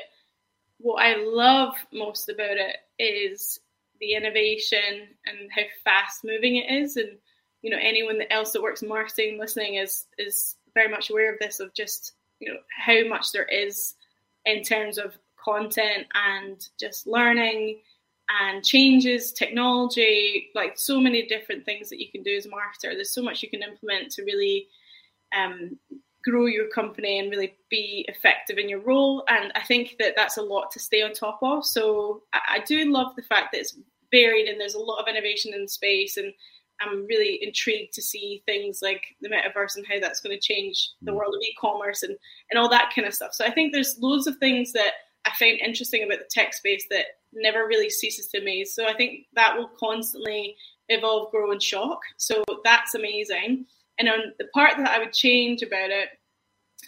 what 0.78 1.02
I 1.02 1.16
love 1.16 1.75
most 1.92 2.28
about 2.28 2.56
it 2.56 2.76
is 2.99 3.60
the 4.00 4.14
innovation 4.14 5.08
and 5.26 5.50
how 5.54 5.62
fast 5.84 6.25
moving 6.25 6.56
it 6.56 6.70
is. 6.70 6.96
And 6.96 7.18
you 7.62 7.70
know, 7.70 7.78
anyone 7.80 8.22
else 8.30 8.52
that 8.52 8.62
works 8.62 8.82
in 8.82 8.88
marketing 8.88 9.38
listening 9.38 9.75
is 9.75 10.06
is 10.18 10.56
very 10.75 10.88
much 10.88 11.10
aware 11.10 11.32
of 11.32 11.38
this 11.38 11.60
of 11.60 11.75
just 11.75 12.12
you 12.38 12.49
know 12.49 12.58
how 12.76 13.06
much 13.06 13.32
there 13.32 13.44
is 13.44 13.94
in 14.46 14.62
terms 14.62 14.96
of 14.99 15.16
content 15.37 16.06
and 16.14 16.68
just 16.78 17.06
learning 17.06 17.80
and 18.40 18.64
changes, 18.64 19.32
technology, 19.32 20.50
like 20.54 20.78
so 20.78 21.00
many 21.00 21.26
different 21.26 21.64
things 21.64 21.88
that 21.88 22.00
you 22.00 22.08
can 22.10 22.22
do 22.22 22.37
as 22.37 22.46
a 22.46 22.49
marketer. 22.49 22.94
There's 22.94 23.10
so 23.10 23.22
much 23.22 23.42
you 23.42 23.50
can 23.50 23.62
implement 23.62 24.12
to 24.12 24.22
really 24.22 24.68
um, 25.37 25.76
grow 26.24 26.46
your 26.46 26.68
company 26.68 27.18
and 27.18 27.30
really 27.30 27.54
be 27.70 28.04
effective 28.08 28.58
in 28.58 28.68
your 28.68 28.80
role. 28.80 29.24
And 29.28 29.52
I 29.54 29.62
think 29.62 29.96
that 29.98 30.14
that's 30.16 30.36
a 30.36 30.42
lot 30.42 30.70
to 30.72 30.78
stay 30.78 31.02
on 31.02 31.12
top 31.12 31.38
of. 31.42 31.64
So 31.64 32.22
I, 32.32 32.40
I 32.56 32.58
do 32.66 32.90
love 32.92 33.16
the 33.16 33.22
fact 33.22 33.52
that 33.52 33.60
it's 33.60 33.76
varied 34.10 34.48
and 34.48 34.60
there's 34.60 34.74
a 34.74 34.80
lot 34.80 35.00
of 35.00 35.08
innovation 35.08 35.54
in 35.54 35.66
space. 35.66 36.16
And 36.16 36.32
I'm 36.80 37.06
really 37.06 37.38
intrigued 37.42 37.92
to 37.94 38.02
see 38.02 38.42
things 38.46 38.80
like 38.82 39.02
the 39.20 39.28
metaverse 39.28 39.76
and 39.76 39.86
how 39.86 40.00
that's 40.00 40.20
going 40.20 40.36
to 40.36 40.40
change 40.40 40.90
the 41.02 41.12
mm. 41.12 41.16
world 41.16 41.34
of 41.34 41.42
e-commerce 41.42 42.02
and, 42.02 42.16
and 42.50 42.58
all 42.58 42.68
that 42.70 42.92
kind 42.94 43.06
of 43.06 43.14
stuff. 43.14 43.34
So 43.34 43.44
I 43.44 43.50
think 43.50 43.72
there's 43.72 43.98
loads 43.98 44.26
of 44.26 44.36
things 44.38 44.72
that 44.72 44.92
I 45.26 45.32
find 45.38 45.58
interesting 45.58 46.02
about 46.02 46.18
the 46.18 46.28
tech 46.30 46.54
space 46.54 46.86
that 46.90 47.06
never 47.32 47.66
really 47.66 47.90
ceases 47.90 48.28
to 48.28 48.40
amaze. 48.40 48.74
So 48.74 48.86
I 48.86 48.94
think 48.94 49.26
that 49.34 49.56
will 49.56 49.70
constantly 49.78 50.56
evolve, 50.88 51.30
grow, 51.30 51.52
and 51.52 51.62
shock. 51.62 52.00
So 52.16 52.42
that's 52.64 52.94
amazing. 52.94 53.66
And 54.00 54.09
on 54.09 54.33
the 54.38 54.47
part 54.47 54.78
that 54.78 54.88
I 54.88 54.99
would 54.99 55.12
change 55.12 55.61
about 55.61 55.90
it 55.90 56.09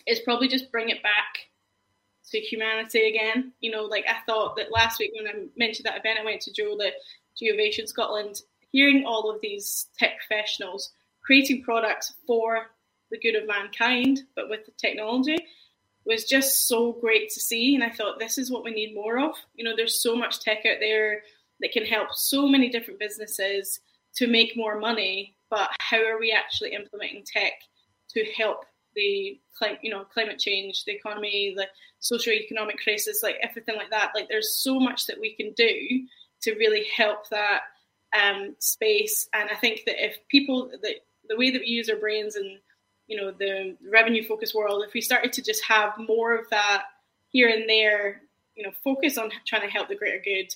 is 0.07 0.21
probably 0.21 0.49
just 0.49 0.73
bring 0.73 0.89
it 0.89 1.03
back 1.03 1.51
to 2.31 2.41
humanity 2.41 3.07
again. 3.07 3.53
You 3.61 3.71
know, 3.71 3.83
like 3.83 4.07
I 4.09 4.17
thought 4.25 4.57
that 4.57 4.73
last 4.73 4.99
week 4.99 5.13
when 5.15 5.29
I 5.29 5.45
mentioned 5.55 5.85
that 5.85 5.99
event 5.99 6.19
I 6.19 6.25
went 6.25 6.41
to 6.43 6.53
Joe, 6.53 6.75
the 6.79 6.91
Geovation 7.39 7.87
Scotland, 7.87 8.41
hearing 8.71 9.05
all 9.05 9.31
of 9.31 9.43
these 9.43 9.89
tech 9.99 10.13
professionals 10.27 10.91
creating 11.23 11.63
products 11.63 12.15
for 12.27 12.69
the 13.11 13.19
good 13.19 13.37
of 13.37 13.47
mankind, 13.47 14.23
but 14.35 14.49
with 14.49 14.65
the 14.65 14.73
technology 14.79 15.37
was 16.07 16.25
just 16.25 16.67
so 16.67 16.93
great 16.93 17.29
to 17.29 17.41
see. 17.41 17.75
And 17.75 17.85
I 17.85 17.91
thought, 17.91 18.19
this 18.19 18.39
is 18.39 18.51
what 18.51 18.65
we 18.65 18.71
need 18.71 18.95
more 18.95 19.19
of. 19.19 19.35
You 19.55 19.65
know, 19.65 19.77
there's 19.77 20.03
so 20.03 20.17
much 20.17 20.41
tech 20.41 20.65
out 20.65 20.79
there 20.81 21.25
that 21.61 21.73
can 21.73 21.85
help 21.85 22.15
so 22.15 22.49
many 22.49 22.71
different 22.71 22.99
businesses 22.99 23.81
to 24.17 24.27
make 24.27 24.57
more 24.57 24.79
money, 24.79 25.37
but 25.51 25.71
how 25.81 26.03
are 26.03 26.19
we 26.19 26.33
actually 26.33 26.73
implementing 26.73 27.25
tech 27.25 27.53
to 28.11 28.25
help 28.37 28.65
the 28.95 29.41
climate, 29.57 29.79
you 29.83 29.91
know 29.91 30.05
climate 30.05 30.39
change, 30.39 30.85
the 30.85 30.93
economy, 30.93 31.55
the 31.57 31.67
socio-economic 32.01 32.79
crisis, 32.79 33.23
like 33.23 33.37
everything 33.43 33.77
like 33.77 33.91
that? 33.91 34.13
Like, 34.15 34.29
there's 34.29 34.55
so 34.57 34.79
much 34.79 35.07
that 35.07 35.21
we 35.21 35.35
can 35.35 35.53
do 35.53 36.07
to 36.43 36.55
really 36.55 36.85
help 36.97 37.29
that 37.31 37.61
um, 38.13 38.55
space. 38.59 39.29
And 39.33 39.49
I 39.51 39.55
think 39.55 39.83
that 39.87 40.05
if 40.05 40.17
people, 40.29 40.71
the, 40.83 40.97
the 41.29 41.37
way 41.37 41.51
that 41.51 41.61
we 41.61 41.67
use 41.67 41.89
our 41.89 41.97
brains 41.97 42.37
and 42.37 42.59
you 43.07 43.17
know 43.17 43.31
the 43.31 43.77
revenue 43.91 44.25
focused 44.25 44.55
world, 44.55 44.85
if 44.87 44.95
we 44.95 45.01
started 45.01 45.33
to 45.35 45.43
just 45.43 45.65
have 45.65 45.93
more 45.99 46.35
of 46.35 46.49
that 46.51 46.85
here 47.29 47.49
and 47.49 47.69
there, 47.69 48.23
you 48.55 48.63
know, 48.63 48.73
focus 48.85 49.19
on 49.19 49.31
trying 49.47 49.63
to 49.63 49.69
help 49.69 49.89
the 49.89 49.97
greater 49.97 50.21
good. 50.23 50.55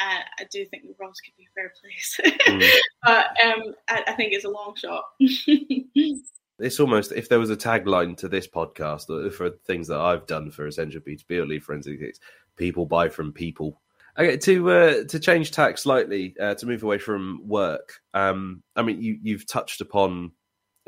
Uh, 0.00 0.20
I 0.38 0.46
do 0.50 0.64
think 0.66 0.84
the 0.84 0.94
world 0.98 1.16
could 1.24 1.34
be 1.36 1.44
a 1.44 1.52
fair 1.54 1.72
place, 1.80 2.20
mm. 2.46 2.70
but 3.02 3.26
um, 3.44 3.74
I, 3.88 4.04
I, 4.08 4.12
think 4.12 4.32
it's 4.32 4.44
a 4.44 4.50
long 4.50 4.74
shot. 4.76 5.04
it's 5.18 6.78
almost 6.80 7.12
if 7.12 7.28
there 7.28 7.40
was 7.40 7.50
a 7.50 7.56
tagline 7.56 8.16
to 8.18 8.28
this 8.28 8.46
podcast 8.46 9.32
for 9.32 9.50
things 9.66 9.88
that 9.88 10.00
I've 10.00 10.26
done 10.26 10.50
for 10.50 10.66
Essential 10.66 11.00
B2B 11.00 11.38
or 11.38 11.46
Lead 11.46 11.64
Forensics, 11.64 12.20
people 12.56 12.86
buy 12.86 13.08
from 13.08 13.32
people. 13.32 13.80
Okay, 14.18 14.36
to 14.36 14.70
uh, 14.70 15.04
to 15.08 15.20
change 15.20 15.52
tack 15.52 15.78
slightly, 15.78 16.34
uh, 16.40 16.54
to 16.54 16.66
move 16.66 16.82
away 16.82 16.98
from 16.98 17.40
work. 17.44 18.00
Um, 18.14 18.62
I 18.74 18.82
mean, 18.82 19.00
you 19.00 19.18
you've 19.22 19.46
touched 19.46 19.80
upon 19.80 20.32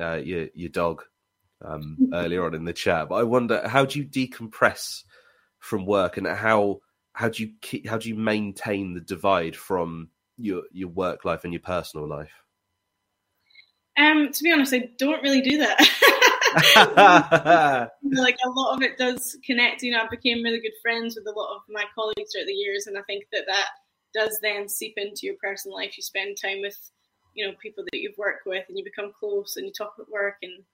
uh, 0.01 0.17
your 0.17 0.49
your 0.55 0.71
dog 0.71 1.05
um, 1.65 2.11
earlier 2.13 2.45
on 2.45 2.55
in 2.55 2.65
the 2.65 2.73
chat, 2.73 3.09
but 3.09 3.17
I 3.17 3.23
wonder 3.23 3.67
how 3.69 3.85
do 3.85 4.01
you 4.01 4.05
decompress 4.05 5.05
from 5.61 5.87
work 5.87 6.17
and 6.17 6.27
how 6.27 6.81
how 7.21 7.29
do 7.29 7.43
you 7.43 7.53
keep, 7.61 7.87
how 7.87 7.99
do 7.99 8.09
you 8.09 8.15
maintain 8.15 8.95
the 8.95 9.01
divide 9.01 9.55
from 9.55 10.09
your 10.39 10.63
your 10.73 10.89
work 10.89 11.27
life 11.27 11.45
and 11.45 11.53
your 11.53 11.61
personal 11.61 12.09
life? 12.09 12.33
Um, 13.99 14.33
to 14.33 14.43
be 14.43 14.51
honest, 14.51 14.73
I 14.73 14.89
don't 14.99 15.23
really 15.23 15.43
do 15.43 15.59
that. 15.59 15.77
like 18.13 18.39
a 18.43 18.49
lot 18.49 18.75
of 18.75 18.83
it 18.83 18.97
does 18.97 19.37
connect. 19.45 19.83
You 19.83 19.93
know, 19.93 20.01
I 20.01 20.09
became 20.09 20.43
really 20.43 20.61
good 20.61 20.73
friends 20.81 21.15
with 21.15 21.27
a 21.27 21.39
lot 21.39 21.55
of 21.55 21.61
my 21.69 21.85
colleagues 21.95 22.33
throughout 22.33 22.47
the 22.47 22.55
years, 22.55 22.87
and 22.87 22.97
I 22.97 23.03
think 23.03 23.25
that 23.33 23.45
that 23.47 23.67
does 24.15 24.39
then 24.41 24.67
seep 24.67 24.95
into 24.97 25.27
your 25.27 25.37
personal 25.43 25.77
life. 25.77 25.99
You 25.99 26.03
spend 26.03 26.39
time 26.41 26.63
with 26.63 26.79
you 27.35 27.47
know 27.47 27.53
people 27.63 27.85
that 27.85 27.99
you've 27.99 28.17
worked 28.17 28.47
with 28.47 28.65
and 28.71 28.79
you 28.79 28.85
become 28.85 29.13
close 29.21 29.57
and 29.57 29.67
you 29.67 29.73
talk 29.75 29.93
about 29.95 30.11
work 30.11 30.37
and 30.43 30.65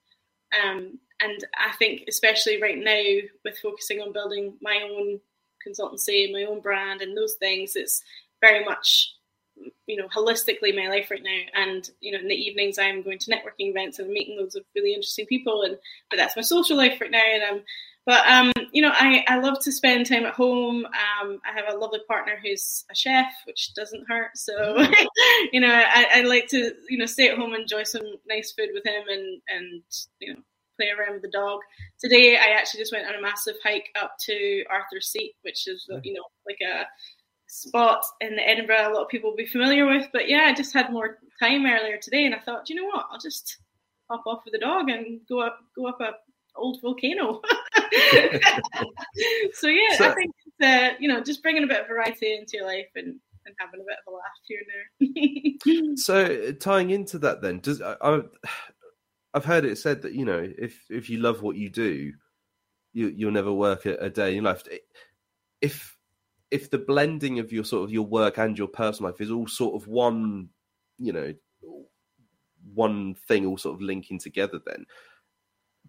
um, 0.63 0.99
and 1.21 1.45
I 1.57 1.73
think 1.73 2.05
especially 2.07 2.61
right 2.61 2.77
now 2.77 3.27
with 3.43 3.57
focusing 3.57 3.99
on 3.99 4.13
building 4.13 4.53
my 4.61 4.79
own 4.89 5.19
consultancy, 5.67 6.25
and 6.25 6.33
my 6.33 6.43
own 6.43 6.61
brand, 6.61 7.01
and 7.01 7.17
those 7.17 7.33
things, 7.35 7.75
it's 7.75 8.03
very 8.41 8.63
much 8.63 9.13
you 9.87 9.97
know 9.97 10.07
holistically 10.15 10.75
my 10.75 10.87
life 10.87 11.09
right 11.09 11.23
now. 11.23 11.39
And 11.55 11.89
you 11.99 12.11
know 12.11 12.19
in 12.19 12.27
the 12.27 12.35
evenings 12.35 12.77
I'm 12.77 13.01
going 13.01 13.19
to 13.19 13.31
networking 13.31 13.69
events 13.71 13.99
and 13.99 14.09
meeting 14.09 14.37
loads 14.37 14.55
of 14.55 14.63
really 14.75 14.93
interesting 14.93 15.25
people, 15.25 15.63
and 15.63 15.77
but 16.09 16.17
that's 16.17 16.35
my 16.35 16.41
social 16.41 16.77
life 16.77 16.99
right 17.01 17.11
now, 17.11 17.23
and 17.25 17.43
I'm 17.43 17.63
but 18.07 18.25
um, 18.25 18.53
you 18.71 18.81
know, 18.81 18.91
I, 18.93 19.25
I 19.27 19.39
love 19.39 19.59
to 19.63 19.71
spend 19.71 20.05
time 20.05 20.25
at 20.25 20.33
home. 20.33 20.85
Um, 20.85 21.41
I 21.45 21.51
have 21.53 21.65
a 21.67 21.77
lovely 21.77 21.99
partner 22.07 22.39
who's 22.41 22.85
a 22.89 22.95
chef, 22.95 23.25
which 23.45 23.73
doesn't 23.73 24.07
hurt. 24.07 24.37
So, 24.37 24.77
you 25.51 25.59
know, 25.59 25.69
I, 25.69 26.07
I 26.13 26.21
like 26.21 26.47
to 26.47 26.71
you 26.89 26.97
know 26.97 27.05
stay 27.05 27.27
at 27.27 27.37
home, 27.37 27.51
and 27.51 27.63
enjoy 27.63 27.83
some 27.83 28.05
nice 28.25 28.53
food 28.53 28.69
with 28.73 28.85
him, 28.85 29.03
and 29.09 29.41
and 29.49 29.83
you 30.21 30.33
know 30.33 30.39
play 30.77 30.89
around 30.89 31.13
with 31.13 31.23
the 31.23 31.29
dog. 31.29 31.59
Today, 31.99 32.37
I 32.37 32.51
actually 32.57 32.81
just 32.81 32.93
went 32.93 33.07
on 33.07 33.15
a 33.15 33.21
massive 33.21 33.55
hike 33.63 33.89
up 34.01 34.15
to 34.25 34.63
Arthur's 34.69 35.07
Seat, 35.07 35.33
which 35.41 35.67
is 35.67 35.85
you 36.03 36.13
know 36.13 36.23
like 36.47 36.59
a 36.61 36.85
spot 37.47 38.03
in 38.21 38.37
Edinburgh 38.39 38.89
a 38.89 38.93
lot 38.93 39.03
of 39.03 39.09
people 39.09 39.29
will 39.29 39.37
be 39.37 39.45
familiar 39.45 39.85
with. 39.85 40.07
But 40.13 40.29
yeah, 40.29 40.45
I 40.47 40.53
just 40.53 40.73
had 40.73 40.91
more 40.91 41.17
time 41.39 41.65
earlier 41.65 41.97
today, 42.01 42.25
and 42.25 42.35
I 42.35 42.39
thought, 42.39 42.69
you 42.69 42.75
know 42.75 42.85
what, 42.85 43.05
I'll 43.11 43.19
just 43.19 43.57
hop 44.09 44.23
off 44.25 44.43
with 44.45 44.53
the 44.53 44.59
dog 44.59 44.89
and 44.89 45.19
go 45.27 45.41
up 45.41 45.59
go 45.75 45.87
up 45.87 45.99
a 46.01 46.11
old 46.55 46.79
volcano. 46.81 47.41
so 49.53 49.67
yeah, 49.67 49.95
so, 49.97 50.09
I 50.09 50.13
think 50.15 50.31
it's, 50.45 50.65
uh, 50.65 50.95
you 50.99 51.07
know 51.07 51.21
just 51.21 51.41
bringing 51.43 51.63
a 51.63 51.67
bit 51.67 51.81
of 51.81 51.87
variety 51.87 52.35
into 52.35 52.57
your 52.57 52.65
life 52.65 52.87
and, 52.95 53.19
and 53.45 53.55
having 53.59 53.79
a 53.79 53.83
bit 53.83 53.97
of 54.05 54.13
a 54.13 54.15
laugh 54.15 54.23
here 54.47 54.59
and 54.99 55.15
there. 55.15 55.95
so 55.97 56.51
tying 56.53 56.89
into 56.89 57.19
that, 57.19 57.41
then 57.41 57.59
does 57.59 57.81
I, 57.81 58.21
I've 59.37 59.45
heard 59.45 59.65
it 59.65 59.77
said 59.77 60.01
that 60.01 60.13
you 60.13 60.25
know 60.25 60.51
if 60.57 60.83
if 60.89 61.09
you 61.09 61.19
love 61.19 61.43
what 61.43 61.55
you 61.55 61.69
do, 61.69 62.11
you 62.93 63.13
you'll 63.15 63.31
never 63.31 63.53
work 63.53 63.85
a, 63.85 63.93
a 63.97 64.09
day 64.09 64.35
in 64.35 64.43
life. 64.43 64.63
If 65.61 65.95
if 66.49 66.71
the 66.71 66.79
blending 66.79 67.37
of 67.37 67.51
your 67.51 67.63
sort 67.63 67.83
of 67.83 67.91
your 67.91 68.05
work 68.05 68.39
and 68.39 68.57
your 68.57 68.67
personal 68.67 69.11
life 69.11 69.21
is 69.21 69.29
all 69.29 69.47
sort 69.47 69.79
of 69.79 69.87
one, 69.87 70.49
you 70.97 71.13
know, 71.13 71.33
one 72.73 73.15
thing 73.27 73.45
all 73.45 73.57
sort 73.57 73.75
of 73.75 73.81
linking 73.81 74.17
together, 74.17 74.59
then 74.65 74.85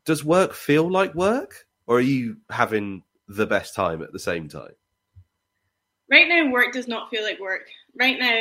does 0.04 0.22
work 0.22 0.52
feel 0.52 0.90
like 0.90 1.14
work, 1.14 1.66
or 1.86 1.96
are 1.96 2.00
you 2.00 2.36
having 2.50 3.02
the 3.28 3.46
best 3.46 3.74
time 3.74 4.02
at 4.02 4.12
the 4.12 4.18
same 4.18 4.46
time? 4.46 4.74
Right 6.10 6.28
now, 6.28 6.50
work 6.50 6.72
does 6.72 6.88
not 6.88 7.08
feel 7.08 7.22
like 7.22 7.40
work. 7.40 7.68
Right 7.98 8.18
now, 8.18 8.40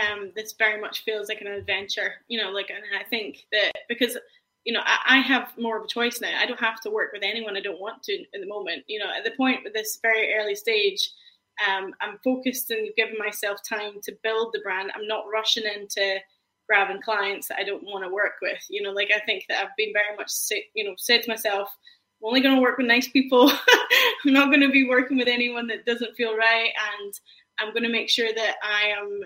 um, 0.00 0.32
this 0.34 0.54
very 0.58 0.80
much 0.80 1.04
feels 1.04 1.28
like 1.28 1.40
an 1.40 1.46
adventure. 1.48 2.14
You 2.28 2.42
know, 2.42 2.50
like, 2.50 2.70
and 2.70 2.82
I 2.98 3.04
think 3.04 3.46
that 3.52 3.72
because 3.88 4.16
you 4.64 4.74
know, 4.74 4.80
I, 4.84 5.16
I, 5.16 5.18
have 5.20 5.52
more 5.58 5.78
of 5.78 5.84
a 5.84 5.88
choice 5.88 6.20
now. 6.20 6.38
I 6.38 6.44
don't 6.44 6.60
have 6.60 6.80
to 6.82 6.90
work 6.90 7.12
with 7.14 7.22
anyone 7.24 7.56
I 7.56 7.62
don't 7.62 7.80
want 7.80 8.02
to 8.04 8.12
in 8.12 8.40
the 8.40 8.46
moment. 8.46 8.84
You 8.88 8.98
know, 8.98 9.10
at 9.16 9.24
the 9.24 9.30
point 9.30 9.60
with 9.64 9.72
this 9.72 9.98
very 10.02 10.34
early 10.34 10.54
stage, 10.54 11.10
um, 11.66 11.94
I'm 12.00 12.18
focused 12.22 12.70
and 12.70 12.90
giving 12.96 13.18
myself 13.18 13.60
time 13.66 14.00
to 14.02 14.16
build 14.22 14.50
the 14.52 14.60
brand. 14.60 14.92
I'm 14.94 15.06
not 15.06 15.24
rushing 15.32 15.64
into 15.64 16.18
grabbing 16.68 17.02
clients 17.02 17.48
that 17.48 17.58
I 17.58 17.64
don't 17.64 17.84
want 17.84 18.04
to 18.04 18.10
work 18.10 18.34
with. 18.42 18.62
You 18.68 18.82
know, 18.82 18.92
like 18.92 19.10
I 19.14 19.20
think 19.20 19.44
that 19.48 19.62
I've 19.62 19.76
been 19.76 19.92
very 19.92 20.16
much, 20.16 20.30
you 20.74 20.84
know, 20.84 20.94
said 20.96 21.22
to 21.22 21.30
myself, 21.30 21.68
I'm 22.20 22.28
only 22.28 22.40
going 22.40 22.54
to 22.54 22.60
work 22.60 22.78
with 22.78 22.86
nice 22.86 23.08
people. 23.08 23.50
I'm 24.24 24.32
not 24.32 24.48
going 24.48 24.60
to 24.60 24.70
be 24.70 24.88
working 24.88 25.16
with 25.16 25.28
anyone 25.28 25.66
that 25.68 25.86
doesn't 25.86 26.16
feel 26.16 26.36
right, 26.36 26.70
and 27.02 27.14
I'm 27.58 27.72
going 27.72 27.82
to 27.82 27.88
make 27.88 28.10
sure 28.10 28.32
that 28.32 28.56
I 28.62 28.88
am 28.88 29.20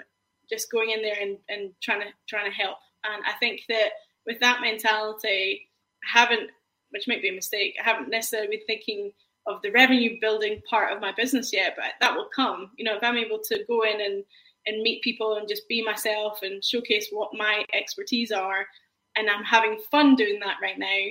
just 0.48 0.70
going 0.70 0.90
in 0.90 1.02
there 1.02 1.16
and, 1.20 1.38
and 1.48 1.70
trying 1.82 2.00
to 2.00 2.06
trying 2.28 2.50
to 2.50 2.56
help. 2.56 2.78
And 3.04 3.22
I 3.26 3.32
think 3.38 3.62
that 3.68 3.90
with 4.26 4.40
that 4.40 4.60
mentality, 4.60 5.68
I 6.04 6.18
haven't, 6.18 6.50
which 6.90 7.06
might 7.06 7.22
be 7.22 7.28
a 7.28 7.34
mistake, 7.34 7.76
I 7.80 7.84
haven't 7.84 8.10
necessarily 8.10 8.48
been 8.48 8.66
thinking 8.66 9.12
of 9.46 9.60
the 9.62 9.70
revenue 9.70 10.18
building 10.20 10.62
part 10.68 10.92
of 10.92 11.00
my 11.00 11.12
business 11.12 11.52
yet, 11.52 11.74
but 11.76 11.92
that 12.00 12.16
will 12.16 12.28
come. 12.34 12.70
You 12.78 12.84
know, 12.84 12.96
if 12.96 13.02
I'm 13.02 13.18
able 13.18 13.40
to 13.40 13.64
go 13.68 13.82
in 13.82 14.00
and 14.00 14.24
and 14.66 14.82
meet 14.82 15.02
people 15.02 15.36
and 15.36 15.46
just 15.46 15.68
be 15.68 15.84
myself 15.84 16.38
and 16.42 16.64
showcase 16.64 17.08
what 17.10 17.34
my 17.34 17.66
expertise 17.74 18.32
are, 18.32 18.66
and 19.16 19.28
I'm 19.28 19.44
having 19.44 19.78
fun 19.90 20.16
doing 20.16 20.40
that 20.40 20.56
right 20.62 20.78
now. 20.78 21.06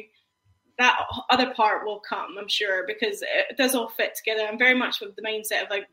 That 0.79 0.99
other 1.29 1.53
part 1.53 1.85
will 1.85 1.99
come, 1.99 2.35
I'm 2.39 2.47
sure, 2.47 2.83
because 2.87 3.21
it 3.21 3.57
does 3.57 3.75
all 3.75 3.89
fit 3.89 4.15
together. 4.15 4.47
I'm 4.47 4.57
very 4.57 4.73
much 4.73 5.01
with 5.01 5.15
the 5.15 5.21
mindset 5.21 5.63
of 5.63 5.69
like 5.69 5.87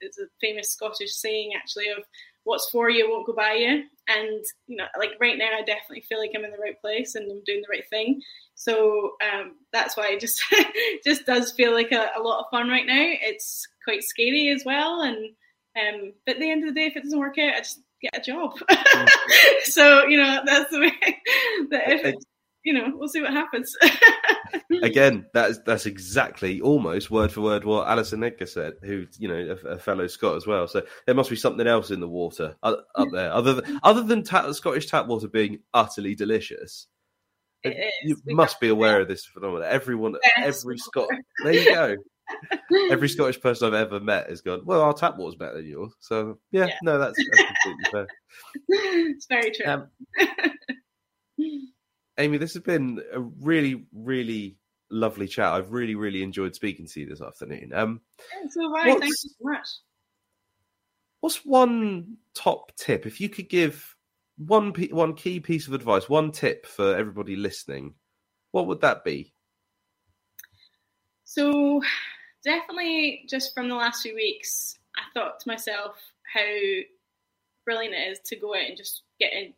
it's 0.00 0.18
a 0.18 0.26
famous 0.40 0.70
Scottish 0.70 1.14
saying 1.14 1.52
actually 1.54 1.88
of 1.88 2.04
what's 2.46 2.70
for 2.70 2.88
you 2.88 3.10
won't 3.10 3.26
go 3.26 3.32
by 3.34 3.54
you. 3.54 3.82
And 4.08 4.44
you 4.68 4.76
know, 4.76 4.84
like 4.98 5.10
right 5.20 5.36
now, 5.36 5.50
I 5.52 5.62
definitely 5.62 6.04
feel 6.08 6.18
like 6.18 6.30
I'm 6.34 6.44
in 6.44 6.52
the 6.52 6.58
right 6.58 6.80
place 6.80 7.16
and 7.16 7.30
I'm 7.30 7.42
doing 7.44 7.60
the 7.60 7.70
right 7.70 7.88
thing. 7.90 8.22
So 8.54 9.14
um, 9.20 9.56
that's 9.72 9.96
why 9.96 10.12
it 10.12 10.20
just 10.20 10.42
just 11.04 11.26
does 11.26 11.52
feel 11.52 11.72
like 11.72 11.90
a, 11.90 12.10
a, 12.16 12.22
lot 12.22 12.40
of 12.40 12.46
fun 12.50 12.68
right 12.68 12.86
now. 12.86 12.94
It's 13.02 13.66
quite 13.84 14.04
scary 14.04 14.48
as 14.48 14.64
well, 14.64 15.02
and 15.02 15.16
um, 15.76 16.12
but 16.24 16.36
at 16.36 16.40
the 16.40 16.50
end 16.50 16.62
of 16.62 16.72
the 16.72 16.80
day, 16.80 16.86
if 16.86 16.96
it 16.96 17.02
doesn't 17.02 17.18
work 17.18 17.36
out, 17.38 17.54
I 17.54 17.58
just 17.58 17.80
get 18.00 18.16
a 18.16 18.20
job. 18.20 18.58
so 19.64 20.06
you 20.06 20.18
know, 20.18 20.40
that's 20.46 20.70
the 20.70 20.80
way. 20.80 20.92
That 21.70 21.90
if 21.90 22.14
you 22.66 22.72
know, 22.72 22.90
we'll 22.96 23.08
see 23.08 23.22
what 23.22 23.32
happens. 23.32 23.72
Again, 24.82 25.26
that's 25.32 25.60
that's 25.60 25.86
exactly 25.86 26.60
almost 26.60 27.12
word 27.12 27.30
for 27.30 27.40
word 27.40 27.64
what 27.64 27.86
Alison 27.86 28.24
Edgar 28.24 28.46
said, 28.46 28.74
who 28.82 29.06
you 29.18 29.28
know 29.28 29.56
a, 29.64 29.68
a, 29.68 29.78
fellow 29.78 30.08
Scot 30.08 30.36
as 30.36 30.48
well. 30.48 30.66
So 30.66 30.82
there 31.06 31.14
must 31.14 31.30
be 31.30 31.36
something 31.36 31.68
else 31.68 31.92
in 31.92 32.00
the 32.00 32.08
water 32.08 32.56
up 32.64 32.84
there, 33.12 33.32
other 33.32 33.54
than 33.54 33.78
other 33.84 34.02
than 34.02 34.24
tap, 34.24 34.52
Scottish 34.52 34.86
tap 34.86 35.06
water 35.06 35.28
being 35.28 35.60
utterly 35.72 36.16
delicious. 36.16 36.88
You 37.62 38.16
we 38.26 38.34
must 38.34 38.58
be 38.58 38.68
aware 38.68 39.00
of 39.00 39.06
this 39.06 39.24
phenomenon. 39.24 39.68
Everyone, 39.70 40.16
every 40.36 40.78
Scot. 40.78 41.08
There 41.44 41.52
you 41.52 41.72
go. 41.72 41.96
every 42.90 43.08
Scottish 43.08 43.40
person 43.40 43.68
I've 43.68 43.74
ever 43.74 44.00
met 44.00 44.28
has 44.28 44.40
gone. 44.40 44.62
Well, 44.64 44.82
our 44.82 44.92
tap 44.92 45.16
water's 45.16 45.36
better 45.36 45.58
than 45.58 45.66
yours. 45.66 45.92
So 46.00 46.40
yeah, 46.50 46.66
yeah. 46.66 46.74
no, 46.82 46.98
that's, 46.98 47.16
that's 47.30 47.42
completely 47.62 47.90
fair. 47.92 48.06
It's 48.68 49.26
very 49.26 49.52
true. 49.52 49.66
Um, 49.66 49.88
Amy, 52.18 52.38
this 52.38 52.54
has 52.54 52.62
been 52.62 53.02
a 53.12 53.20
really, 53.20 53.86
really 53.92 54.56
lovely 54.90 55.28
chat. 55.28 55.52
I've 55.52 55.72
really, 55.72 55.94
really 55.94 56.22
enjoyed 56.22 56.54
speaking 56.54 56.86
to 56.86 57.00
you 57.00 57.06
this 57.06 57.20
afternoon. 57.20 57.72
Um, 57.74 58.00
it's 58.42 58.56
all 58.56 58.72
right. 58.72 58.98
Thank 58.98 59.04
you 59.04 59.12
so 59.12 59.28
much. 59.40 59.68
What's 61.20 61.44
one 61.44 62.16
top 62.34 62.72
tip 62.76 63.06
if 63.06 63.20
you 63.20 63.28
could 63.28 63.48
give 63.48 63.96
one 64.38 64.72
one 64.90 65.14
key 65.14 65.40
piece 65.40 65.66
of 65.66 65.72
advice, 65.72 66.08
one 66.08 66.30
tip 66.30 66.66
for 66.66 66.96
everybody 66.96 67.36
listening? 67.36 67.94
What 68.52 68.66
would 68.66 68.80
that 68.82 69.04
be? 69.04 69.34
So, 71.24 71.82
definitely, 72.44 73.24
just 73.28 73.52
from 73.54 73.68
the 73.68 73.74
last 73.74 74.02
few 74.02 74.14
weeks, 74.14 74.78
I 74.96 75.02
thought 75.12 75.40
to 75.40 75.48
myself 75.48 75.96
how 76.32 76.46
brilliant 77.64 77.94
it 77.94 78.12
is 78.12 78.20
to 78.26 78.36
go 78.36 78.54
out 78.54 78.68
and 78.68 78.76
just 78.76 79.02
get 79.18 79.32
in, 79.32 79.52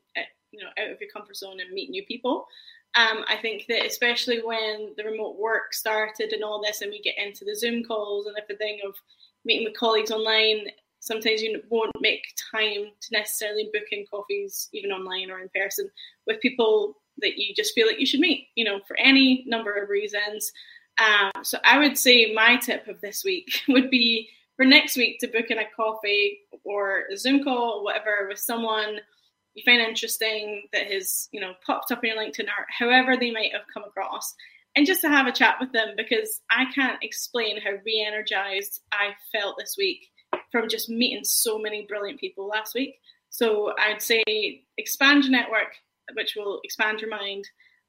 you 0.52 0.60
know 0.60 0.70
out 0.78 0.90
of 0.90 1.00
your 1.00 1.10
comfort 1.10 1.36
zone 1.36 1.60
and 1.60 1.72
meet 1.72 1.90
new 1.90 2.04
people. 2.06 2.46
Um, 2.94 3.24
I 3.28 3.36
think 3.36 3.66
that 3.68 3.84
especially 3.84 4.42
when 4.42 4.94
the 4.96 5.04
remote 5.04 5.38
work 5.38 5.74
started 5.74 6.32
and 6.32 6.42
all 6.42 6.62
this, 6.62 6.80
and 6.80 6.90
we 6.90 7.00
get 7.00 7.18
into 7.18 7.44
the 7.44 7.54
Zoom 7.54 7.84
calls 7.84 8.26
and 8.26 8.36
everything 8.40 8.80
of 8.86 8.94
meeting 9.44 9.64
with 9.64 9.76
colleagues 9.76 10.10
online, 10.10 10.66
sometimes 11.00 11.42
you 11.42 11.62
won't 11.68 11.92
make 12.00 12.22
time 12.52 12.86
to 13.00 13.08
necessarily 13.12 13.68
book 13.72 13.84
in 13.92 14.04
coffees, 14.10 14.68
even 14.72 14.90
online 14.90 15.30
or 15.30 15.40
in 15.40 15.48
person, 15.54 15.90
with 16.26 16.40
people 16.40 16.96
that 17.18 17.36
you 17.36 17.54
just 17.54 17.74
feel 17.74 17.86
like 17.86 18.00
you 18.00 18.06
should 18.06 18.20
meet, 18.20 18.48
you 18.54 18.64
know, 18.64 18.80
for 18.86 18.96
any 18.98 19.44
number 19.46 19.72
of 19.74 19.88
reasons. 19.88 20.50
Um, 20.98 21.44
so 21.44 21.58
I 21.64 21.78
would 21.78 21.96
say 21.96 22.32
my 22.32 22.56
tip 22.56 22.88
of 22.88 23.00
this 23.00 23.22
week 23.24 23.62
would 23.68 23.90
be 23.90 24.28
for 24.56 24.64
next 24.64 24.96
week 24.96 25.20
to 25.20 25.28
book 25.28 25.46
in 25.50 25.58
a 25.58 25.70
coffee 25.76 26.40
or 26.64 27.04
a 27.12 27.16
Zoom 27.16 27.44
call 27.44 27.78
or 27.78 27.84
whatever 27.84 28.26
with 28.28 28.38
someone 28.38 28.98
you 29.58 29.62
find 29.64 29.80
interesting 29.80 30.68
that 30.72 30.90
has 30.90 31.28
you 31.32 31.40
know 31.40 31.52
popped 31.66 31.90
up 31.92 32.04
in 32.04 32.10
your 32.14 32.22
LinkedIn 32.22 32.46
or 32.46 32.66
however 32.68 33.16
they 33.16 33.30
might 33.30 33.52
have 33.52 33.62
come 33.72 33.84
across, 33.84 34.34
and 34.76 34.86
just 34.86 35.00
to 35.02 35.08
have 35.08 35.26
a 35.26 35.32
chat 35.32 35.56
with 35.60 35.72
them 35.72 35.94
because 35.96 36.40
I 36.50 36.66
can't 36.74 37.02
explain 37.02 37.60
how 37.60 37.72
re-energized 37.84 38.80
I 38.92 39.10
felt 39.32 39.56
this 39.58 39.76
week 39.76 40.08
from 40.52 40.68
just 40.68 40.88
meeting 40.88 41.24
so 41.24 41.58
many 41.58 41.86
brilliant 41.86 42.20
people 42.20 42.46
last 42.46 42.74
week. 42.74 42.94
So 43.30 43.74
I'd 43.78 44.02
say 44.02 44.22
expand 44.76 45.24
your 45.24 45.32
network, 45.32 45.74
which 46.14 46.34
will 46.36 46.60
expand 46.64 47.00
your 47.00 47.10
mind 47.10 47.44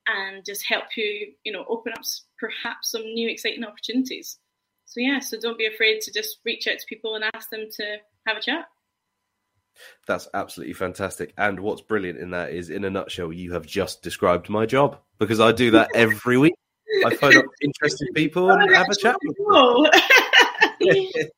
and 0.08 0.44
just 0.46 0.66
help 0.68 0.86
you, 0.98 1.34
you 1.44 1.52
know, 1.52 1.66
open 1.70 1.94
up 1.94 2.04
perhaps 2.40 2.92
some 2.92 3.04
new 3.04 3.30
exciting 3.30 3.64
opportunities. 3.64 4.38
So 4.86 5.00
yeah, 5.00 5.20
so 5.20 5.40
don't 5.40 5.58
be 5.58 5.68
afraid 5.68 6.02
to 6.02 6.12
just 6.12 6.40
reach 6.44 6.68
out 6.68 6.80
to 6.80 6.86
people 6.88 7.16
and 7.16 7.24
ask 7.34 7.50
them 7.50 7.68
to 7.78 7.98
have 8.26 8.38
a 8.38 8.42
chat. 8.42 8.66
That's 10.08 10.28
absolutely 10.34 10.74
fantastic. 10.74 11.34
And 11.38 11.60
what's 11.60 11.82
brilliant 11.82 12.20
in 12.20 12.32
that 12.32 12.52
is, 12.52 12.70
in 12.70 12.84
a 12.84 12.90
nutshell, 12.90 13.32
you 13.34 13.54
have 13.54 13.66
just 13.66 14.02
described 14.02 14.50
my 14.50 14.66
job 14.66 15.00
because 15.20 15.40
I 15.40 15.52
do 15.52 15.72
that 15.72 15.90
every 15.96 16.38
week. 16.38 16.54
I 17.06 17.16
phone 17.16 17.38
up 17.38 17.46
interested 17.62 18.10
people 18.16 18.50
and 18.50 18.74
have 18.74 18.88
a 18.90 18.96
chat 18.96 19.16
with 19.24 19.38
them. 19.38 19.46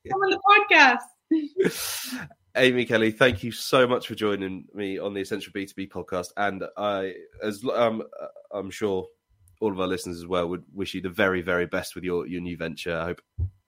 Come 0.10 0.21
on 0.21 0.30
the 0.30 0.39
podcast. 0.49 2.27
Amy 2.56 2.86
Kelly, 2.86 3.12
thank 3.12 3.43
you 3.43 3.51
so 3.51 3.88
much 3.88 4.08
for 4.08 4.15
joining 4.15 4.65
me 4.73 4.97
on 4.97 5.13
the 5.13 5.21
Essential 5.21 5.54
B2B 5.54 5.89
podcast. 5.89 6.27
And 6.36 6.63
I, 6.77 7.13
as 7.41 7.63
um, 7.73 8.04
I'm 8.51 8.69
sure 8.71 9.08
all 9.62 9.71
of 9.71 9.80
our 9.80 9.88
listeners 9.88 10.17
as 10.17 10.27
well, 10.27 10.47
would 10.47 10.63
wish 10.73 10.93
you 10.93 11.01
the 11.01 11.10
very, 11.10 11.41
very 11.41 11.65
best 11.65 11.95
with 11.95 12.04
your, 12.04 12.27
your 12.27 12.41
new 12.41 12.58
venture. 12.58 12.97
I 12.97 13.06
hope 13.06 13.21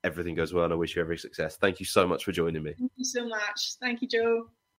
everything 0.04 0.36
goes 0.36 0.54
well 0.54 0.66
and 0.66 0.74
I 0.74 0.76
wish 0.76 0.96
you 0.96 1.02
every 1.02 1.18
success. 1.18 1.56
Thank 1.56 1.80
you 1.80 1.86
so 1.86 2.06
much 2.06 2.26
for 2.26 2.32
joining 2.32 2.64
me. 2.64 2.74
Thank 2.78 2.92
you 2.96 3.06
so 3.06 3.28
much. 3.28 3.76
Thank 3.80 4.02
you, 4.02 4.08
Joe. 4.08 4.50